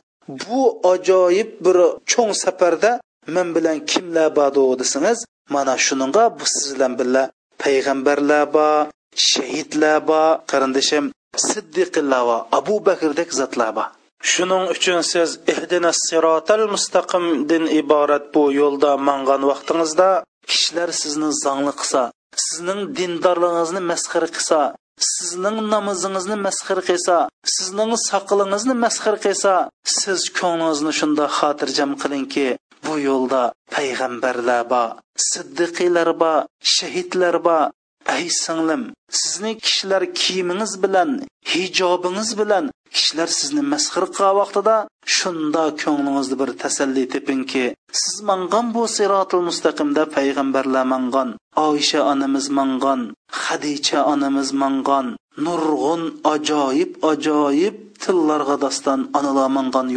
[0.43, 0.61] bu
[0.93, 1.77] ajoyib bir
[2.11, 2.91] cho'ng safarda
[3.35, 5.19] men bilan kimlar bordi desangiz
[5.55, 7.23] mana shuninga bu siz bilan birga
[7.63, 8.75] payg'ambarlar bor
[9.29, 11.05] shahidlar bor qarindishim
[11.49, 13.87] siddiqillar bor abu bakrdek zotlar bor
[14.31, 20.09] shuning uchun siz ihdina sirotal mustaqimdan iborat bu yo'lda mangan vaqtingizda
[20.49, 22.01] kishilar sizni zongli qilsa
[22.45, 24.59] sizning dindorligingizni masxara qilsa
[25.13, 27.15] sizning namozingizni masxara qilsa
[27.55, 29.53] sizning soqilingizni masxara qilsa
[29.97, 32.47] siz ko'nglingizni shunda xotirjam qilingki
[32.87, 33.41] bu yo'lda
[33.75, 34.89] payg'ambarlar bor
[35.29, 36.37] siddiqiylar bor
[36.75, 37.63] shahidlar bor.
[38.15, 38.83] Ey singlim
[39.21, 41.09] sizni kishilar kiyimingiz bilan
[41.51, 42.65] hijobingiz bilan
[42.95, 44.75] kishilar sizni masxir qilgan vaqtida
[45.15, 47.65] shunda ko'nglingizni bir tasalli tepingki
[48.01, 51.29] siz mangan bu sirotil mustaqimda payg'ambarlar mangan
[51.67, 53.01] oysha onamiz mangan
[53.43, 55.07] hadicha onamiz mangan
[55.45, 56.01] nurg'un
[56.33, 59.49] ajoyib ajoyib tillarga daston onalar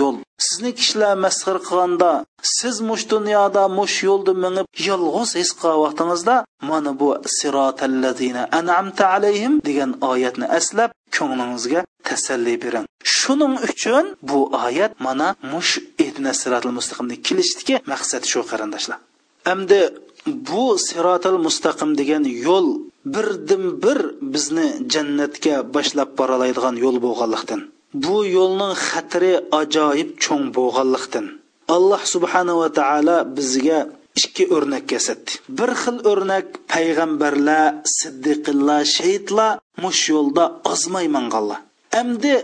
[0.03, 0.17] yo'l.
[0.47, 2.11] Sizni kishilar masxir qilganda
[2.59, 6.37] siz mush dunyoda mush yo'lda minib yolg'iz his qilgan vaqtingizda
[6.71, 12.87] mana bu sirotallazina an'amta alayhim degan oyatni aslab ko'nglingizga tasalli bering.
[13.17, 15.73] Shuning uchun bu oyat mana mush
[16.07, 18.99] idna siratul mustaqimni kelishdiki maqsad shu qarindoshlar.
[19.53, 19.81] Endi
[20.27, 22.69] bu sirotil mustaqim degan yo'l
[23.15, 23.99] birdan bir
[24.33, 27.61] bizni jannatga boshlab boralaydigan yo'l bo'lganlikdan
[27.95, 31.27] bu yo'lning xatri ajoyib cho'ng bo'lganlikdan
[31.77, 33.81] alloh subhanava taolo bizga
[34.21, 37.67] ikki o'rnak ko'rsatdi bir xil o'rnak payg'ambarlar
[37.99, 41.61] siddiqillar shahidlar mush yo'lda ozmay manganlar
[42.01, 42.35] endi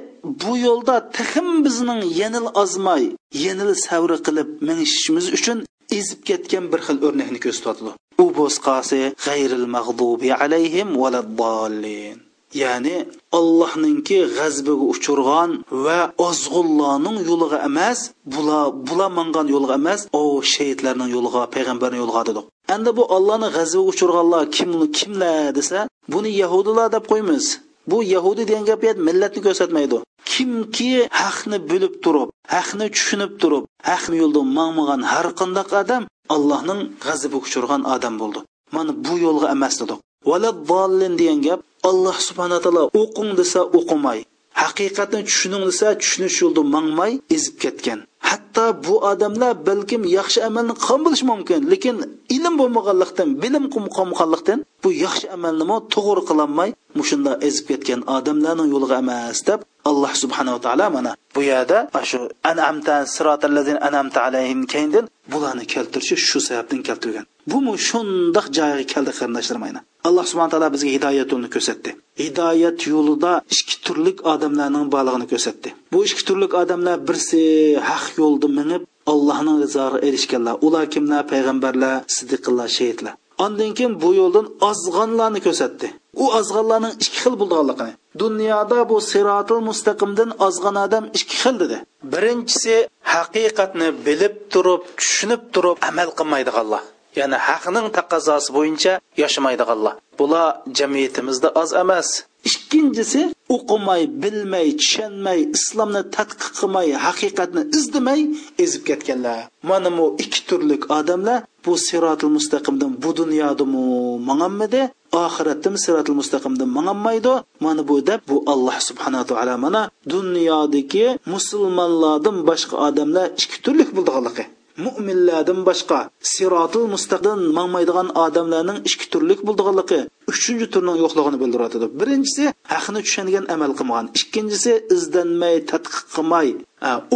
[0.42, 3.04] bu yo'lda tixim bizning yenil ozmay
[3.44, 5.58] yenil savri qilib minishimiz uchun
[5.98, 7.92] ezib ketgan bir xil o'rnakni ko'rsatadi
[8.22, 12.25] u bo'sqasi g'ayril mag'dubi alayhim valaddallin
[12.62, 12.96] ya'ni
[13.38, 15.50] allohninki g'azbiga uchirgan
[15.84, 17.98] va ozg'unlarning yo'liga emas
[18.34, 22.44] bular bular mangan yo'liga emas o shahidlarning yo'liga payg'ambarning yo'liga dedik
[22.74, 25.80] endi bu allohni g'azbiga uchirganlar kim kimlar desa
[26.12, 27.44] buni yahudilar deb qo'ymiz.
[27.90, 29.96] Bu yahudi degan gap millatni ko'rsatmaydi.
[30.32, 30.92] Kimki
[31.22, 36.02] haqni bilib turib haqni tushunib turib haq yo'lda mangmagan har qanday odam
[36.34, 38.40] allohning g'azibiga uchirgan odam bo'ldi.
[38.74, 39.98] Mana bu yo'lga emas dedik
[40.30, 44.20] valaddallin degan gap alloh subhana taolo o'qing desa o'qimay
[44.62, 48.00] haqiqatni tushuning desa tushunish yo'lida mangmay ezib ketgan.
[48.30, 51.96] Hatto bu odamlar balkim yaxshi amalni qilgan bo'lishi mumkin lekin
[52.36, 53.64] ilm bo'lmaganlikdan bilim
[53.96, 59.60] qolmaganlikdan bu yaxshi amalnimi to'g'ri qilolmay mushunda ezib ketgan odamlarning yo'liga emas deb
[59.90, 61.78] alloh subhanava taolo mana bu yerda
[62.10, 62.20] shu
[62.50, 67.58] anamta sirotallazin anamta alayhim keyindin bularni keltirishi shu sababdan keltirgan bu
[67.88, 71.90] shundoq joyga keldi qarindoshlarim aynan alloh subhana taolo bizga hidoyat yo'lini ko'rsatdi.
[72.24, 75.68] Hidoyat yo'lida ikki turlik odamlarning borlig'ini ko'rsatdi.
[75.92, 77.40] Bu ikki turlik odamlar birsi
[77.88, 78.82] haq yo'lda minib
[79.12, 80.54] allohning rizosiga erishganlar.
[80.66, 81.22] Ular kimlar?
[81.32, 83.14] Payg'ambarlar siddiqillar shahidlar.
[83.44, 85.86] Ondan keyin bu yo'ldan ozg'onlarni ko'rsatdi.
[86.22, 87.92] U ozg'onlarning ikki xil bo'lganligini.
[88.22, 91.76] Dunyoda bu sirotil mustaqimdan ozg'on odam ikki xil dedi.
[92.12, 92.74] Birinchisi
[93.14, 96.84] haqiqatni bilib turib tushunib turib amal qilmaydiganlar
[97.20, 100.46] ya'ni haqning taqozosi bo'yicha yashamaydiganlar bular
[100.78, 102.08] jamiyatimizda oz emas
[102.48, 103.22] ikkinchisi
[103.54, 108.20] o'qimay bilmay tushunmay islomni tadqiq qilmay haqiqatni izdimay
[108.64, 109.40] ezib ketganlar.
[109.68, 113.82] Mana bu ikki turlik odamlar bu sirotil mustaqimdan bu dunyodami
[114.28, 114.82] manganmidi?
[115.24, 117.34] Oxiratda sirotil mustaqimdan manganmaydi?
[117.64, 119.82] Mana bu deb bu alloh subhanahu taolo mana
[120.14, 124.44] dunyodagi musulmonlardan boshqa odamlar ikki turlik bo'lganligi
[124.84, 125.98] mo'minlardan boshqa
[126.32, 130.00] sirotil mustaqim mangmaydigan odamlarning ikki turlik bo'lganligi
[130.32, 134.06] uchinchi turning yo'qligini bildiradi birinchisi haqni tushungan amal qilmagan.
[134.18, 136.48] Ikkinchisi izlanmay tadqiq qilmay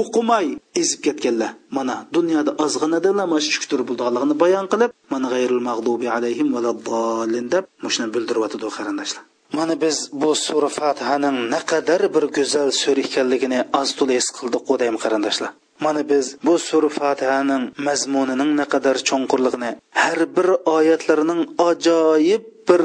[0.01, 0.47] o'qimay
[0.81, 1.51] ezib ketganlar.
[1.77, 7.47] Mana dunyoda ozg'in mana shu ikki tur bo'lganligini bayon qilib mana g'ayril mag'dubi alayhim valaddallin
[7.55, 9.23] deb shuni bildiryotidi qarindoshlar.
[9.59, 15.01] Mana biz bu sura fatihaning naqadar bir go'zal sura ekanligini oz to'la his qildik deyman
[15.05, 15.51] qarindoshlar.
[15.85, 19.71] Mana biz bu sur fotihaning mazmunining naqadar cho'nqurligini
[20.03, 22.83] har bir oyatlarining ajoyib bir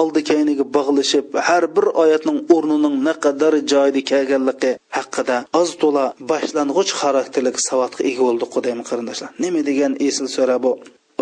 [0.00, 7.56] oldi keyniga bog'lashib har bir oyatning o'rnining naqadar joyida kelganligi haqida oz to'la boshlang'ich xarakterlik
[7.68, 9.30] savodga ega bo'ldik qudaymi qarindoshlar.
[9.44, 10.72] Nima degan esil so'ra bu?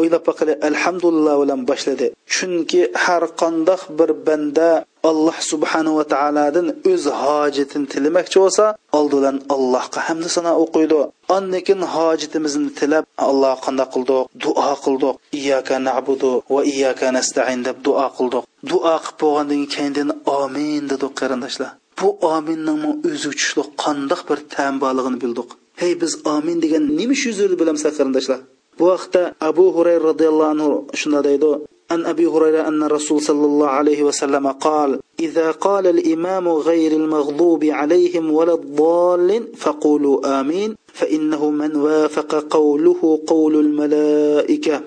[0.00, 2.06] O'ylab baqili alhamdulillah bilan boshladi.
[2.34, 4.68] Chunki har qandoq bir banda
[5.10, 8.64] alloh subhanahu va taolodan o'z hojatini tilamoqchi bo'lsa
[8.98, 11.00] oldidan allohga hamda sano o'qiydi.
[11.36, 18.06] Andikin hojatimizni tilab alloh qandoq qildik duo qildik iyyaka na'budu va iyyaka nasta'in deb duo
[18.18, 20.08] qildik duo qilib bo'lgandan keyin
[20.40, 21.70] amin dedik qarindoshlar.
[22.00, 27.30] Bu ominning o'zi uchishli qandoq bir ta'm borligini bildik hey biz amin degan nima shu
[27.38, 28.40] so'zni bilamiz qarindoshlar?
[28.80, 30.70] Bu vaqtda abu hurayra roziyallohu anhu
[31.00, 31.52] shunday deydi
[31.90, 37.64] عن أبي هريرة أن الرسول صلى الله عليه وسلم قال إذا قال الإمام غير المغضوب
[37.64, 44.80] عليهم ولا الضالين فقولوا آمين فإنه من وافق قوله قول الملائكة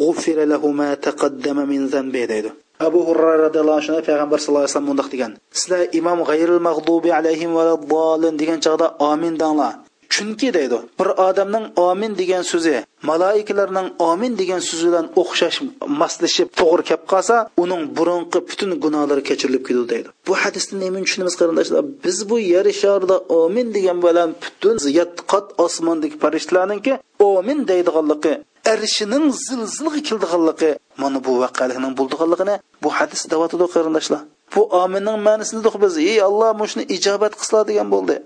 [0.00, 4.90] غفر له ما تقدم من ذنبه deydi abu hurra roziyallohu anhu payg'ambar sallallohu alayhi vasallam
[4.90, 9.74] bundoq degan sizlar imom g'ayril mag'dubi alayhim valaddolin degan chog'da omin danglar
[10.14, 12.76] chunki deydi bir odamning omin degan so'zi
[13.10, 15.58] maloikalarning omin degan so'zi bilan o'xshash
[16.00, 20.08] moslashib to'g'ri kelib qolsa uning burunqi butun gunohlari kechirilib ketadi deydi.
[20.26, 21.82] Bu hadisni nima tushunamiz qarindoshlar?
[22.04, 26.92] Biz bu yer sharida omin degan bilan butun yatqot qat osmondagi farishtalarningki
[27.30, 28.32] omin deydiganligi
[28.72, 30.70] arshining zilzilga keldiganligi
[31.02, 34.20] mana bu voqealikning bo'ldiganligini bu hadis davatidi qarindoshlar.
[34.54, 35.94] Bu ominning ma'nosini biz.
[36.10, 38.16] Ey alloh mushni ijobat qilslar degan bo'ldi.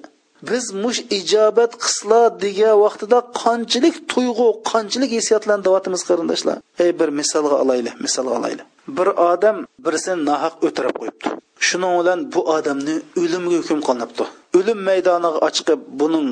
[0.50, 6.56] Biz mush ijobat qisla degan vaqtida qanchalik tuyg'u qanchalik hissiyotlarni deyapmiz qarindoshlar.
[6.84, 8.66] Ey bir misolga olaylik misolga olaylik.
[8.96, 11.26] Bir odam birisini nohaq o'tirib qo'yibdi.
[11.68, 14.24] Shuning bilan bu odamni o'limga hukm qilinibdi.
[14.58, 16.26] O'lim maydoniga ochiqib buning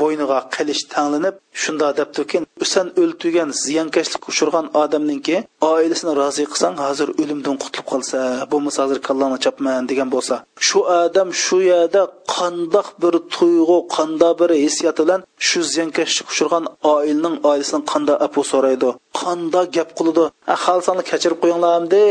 [0.00, 2.38] bo'yniga qilish tanglanib shunda debdiki
[2.72, 5.36] san o'ltirgan ziyonkashlik uchirgan odamninki
[5.72, 8.18] oilasini rozi qilsang hozir o'limdan qutulib qolsa
[8.52, 10.34] bo'lmasa hozir kallani chopman degan bo'lsa
[10.66, 12.02] shu odam shu yerda
[12.36, 18.90] qandoq bir tuyg'u qandoq bir hissiyot bilan shu ziyonkashlik uchirgan oilning oilasidan qandoq apu so'raydi
[19.20, 20.24] qandoq gap qiladi?
[20.64, 22.04] Xohlasangiz kechirib qo'yinglarmidi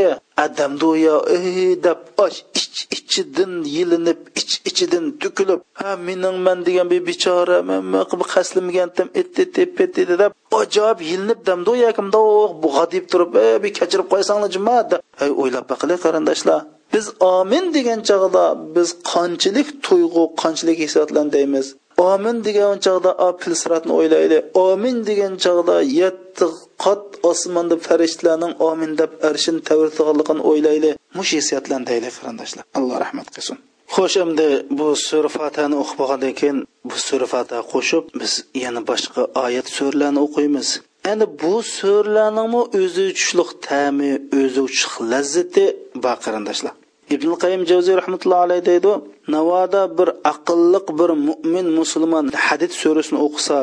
[0.46, 6.88] adamdu yo ey deb och ich ichidan yilinib ich ichidan tukilib ha mening man degan
[6.92, 9.08] bir bechora man qaslimgandim
[9.44, 10.32] etdi tepetdi deb
[10.62, 14.78] ajoyib yilinib damdu yakimdoq o'h, bu g'adib turib e, bir kechirib qo'ysanglar jima
[15.22, 16.60] hey o'ylab baqilay qarindoshlar
[16.94, 18.44] biz omin degan chog'da
[18.76, 21.66] biz qanchalik tuyg'u qanchalik hissiyotlarni deymiz
[22.12, 23.12] omin degan chog'da
[23.42, 26.46] pilsiratni o'ylaylik omin degan chog'da yetti
[26.84, 30.94] qat osmonda farishtalarning omin deb arshin tavirtig'anligini o'ylaylik.
[31.18, 32.64] Mush hissiyotlarni deylik qarindoshlar.
[32.78, 33.58] Alloh rahmat qilsin.
[33.96, 36.58] Xo'sh endi bu surfatani o'qib bo'lgandan keyin
[36.90, 38.34] bu sura fatiha qo'shib biz
[38.64, 40.68] yana boshqa oyat suralarni o'qiymiz.
[41.12, 44.12] Endi bu suralarningmi o'zi uchliq ta'mi
[44.42, 45.66] o'zi uchliq lazzati
[46.04, 46.74] bor qarindoshlar.
[47.16, 48.92] Ibn qayim javziy rahmatullohi alayhi deydi
[49.36, 53.58] navoda bir aqlliq bir mo'min musulmon hadid surasini o'qisa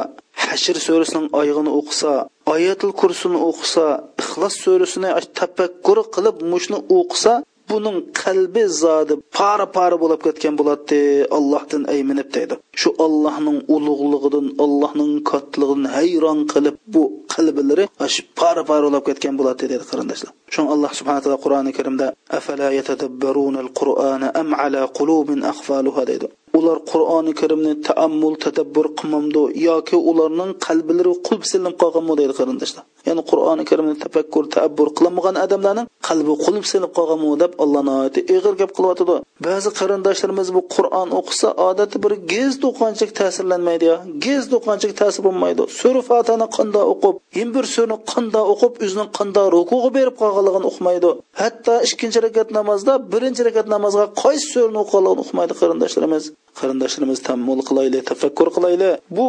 [0.44, 2.12] hashr surasining oyig'ini o'qisa
[2.54, 3.84] oyatil kursini o'qisa
[4.22, 7.32] ixlos surasini tafakkur qilib mushni o'qisa
[7.70, 11.00] buning qalbi zodi para para bo'lib ketgan bo'ladi
[11.36, 12.54] allohdan ayminib deydi.
[12.80, 17.02] Shu allohning ulug'lig'idan allohning kattligidan hayron qilib bu
[17.34, 20.32] qalblari shu para para ketgan bo'ladi dedi qarindoshlar.
[20.52, 22.06] Shuning alloh subhana taolo qur'oni karimda
[22.38, 26.02] afala yatadabbaruna al-qur'ana am ala qulubin aqfaluha?
[26.12, 26.26] dedi
[26.58, 32.84] ular qur'oni karimni taammul tadabbur qilmamdi yoki ularning qalblari qulb silinib qolganmi deydi qarindoshlar.
[33.08, 38.54] Ya'ni qur'oni karimni tafakkur taabbur qilmagan odamlarning qalbi qulb silinib qolganmi deb alloh noati ig'ir
[38.60, 39.16] gap qilyotidi.
[39.46, 43.88] Ba'zi qarindoshlarimiz bu qur'on o'qisa odati bir gez to'qonchik ta'sirlanmaydi
[44.26, 45.62] gez to'qonchik ta'sir bo'lmaydi.
[45.80, 51.10] Sura fatani qanday o'qib yin bir surani qanday o'qib o'zining qanday rukuga berib qolganligini o'qimaydi
[51.42, 56.24] hatto ikkinchi rakat namozda birinchi rakat namozga qaysi surani o'qiganligini o'qimaydi qarindoshlarimiz.
[56.60, 59.26] Qarindoshlarimiz tammul qilayli tafakkur qilayli bu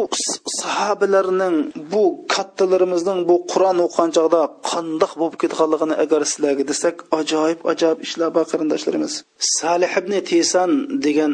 [0.61, 1.55] sahobalarning
[1.93, 8.29] bu kattalarimizning bu qur'on o'qigan chog'da qandoq bo'lib ketganligini agar sizlarga desak ajoyib ajoyib ishlar
[8.35, 9.13] bor qarindoshlarimiz.
[9.59, 10.71] Salih ibn tesan
[11.05, 11.33] degan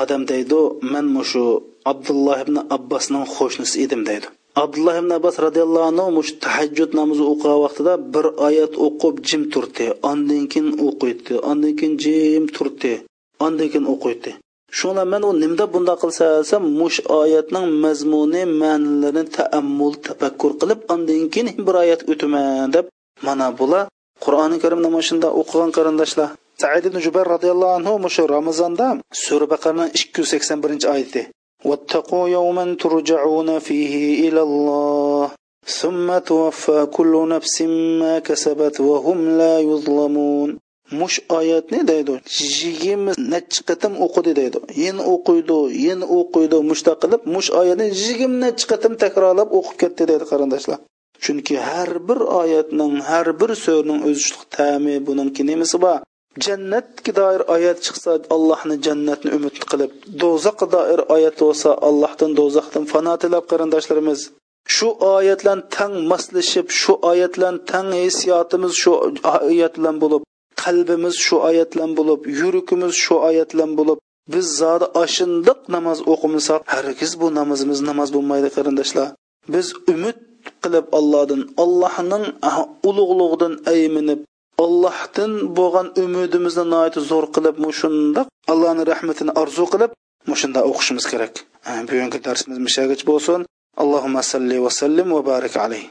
[0.00, 0.60] odam deydi
[0.92, 1.44] man mushu
[1.92, 4.26] abdulloh ibn abbosning qo'shnisi edim deydi.
[4.62, 9.86] Abdulloh ibn abbos roziyallohu anhu mush tahajjud namozi o'qigan vaqtida bir oyat o'qib jim turdi.
[10.10, 12.92] Ondan keyin o'qiydi ondan keyin jim turdi
[13.44, 14.30] ondan keyin o'qiydi.
[14.78, 21.22] Shuna man u nimda bunday qilsa desam mush oyatning mazmuni ma'nilarini taammul tafakkur qilib undan
[21.32, 22.86] keyin bir oyat o'taman deb
[23.26, 23.84] mana bular
[24.24, 26.28] qur'oni karimni mana shunda o'qigan qarindoshlar.
[26.61, 28.87] said ibn jubayr roziyallohu anhu mushu ramazonda
[29.25, 31.23] sura baqarning ikki yuz sakson birinchi oyati
[31.69, 33.93] واتقوا يوما ترجعون فيه
[34.29, 35.31] إلى الله
[35.65, 37.61] ثم توفى كل نفس
[38.01, 40.51] ما كسبت وهم لا يظلمون
[40.91, 42.13] mush oyatni deydi
[42.61, 45.57] yigirma necha qatim o'qidi deydi yana o'qiydi
[45.87, 50.79] yana o'qiydi mushta qilib mush oyatni yigirma necha qatim takrorlab o'qib ketdi deydi qarindoshlar
[51.23, 55.99] chunki har bir oyatning har bir so'rning o'zishliq ta'mi buningki nimasi bor
[56.46, 59.90] Jannatga doir oyat chiqsa allohni jannatni umid qilib
[60.22, 64.20] do'zaxga doir oyat bo'lsa allohdan do'zaxdan fano tilab qarindoshlarimiz
[64.76, 68.92] shu oyatlar tang moslashib shu oyatlar tang hissiyotimiz shu
[69.48, 70.22] oyat bilan bo'lib
[70.62, 73.98] qalbimiz shu oyat bilan bo'lib yuragimiz shu oyat bilan bo'lib
[74.32, 79.08] biz zodi oshindiq namoz o'qimasak hargiz bu namozimiz namoz bo'lmaydi qarindoshlar.
[79.54, 80.18] Biz umid
[80.62, 82.24] qilib allohdan allohning
[82.88, 84.20] ulug'lig'idan ayminib
[84.64, 86.64] allohdan bo'lgan umidimizni
[87.10, 89.90] zo'r qilib mushundoq allohni rahmatini orzu qilib
[90.30, 91.34] mushunda o'qishimiz kerak.
[91.88, 93.40] Bugungi darsimiz mishagich bo'lsin.
[93.82, 95.88] Allohumma salli va sallim va barik alayhi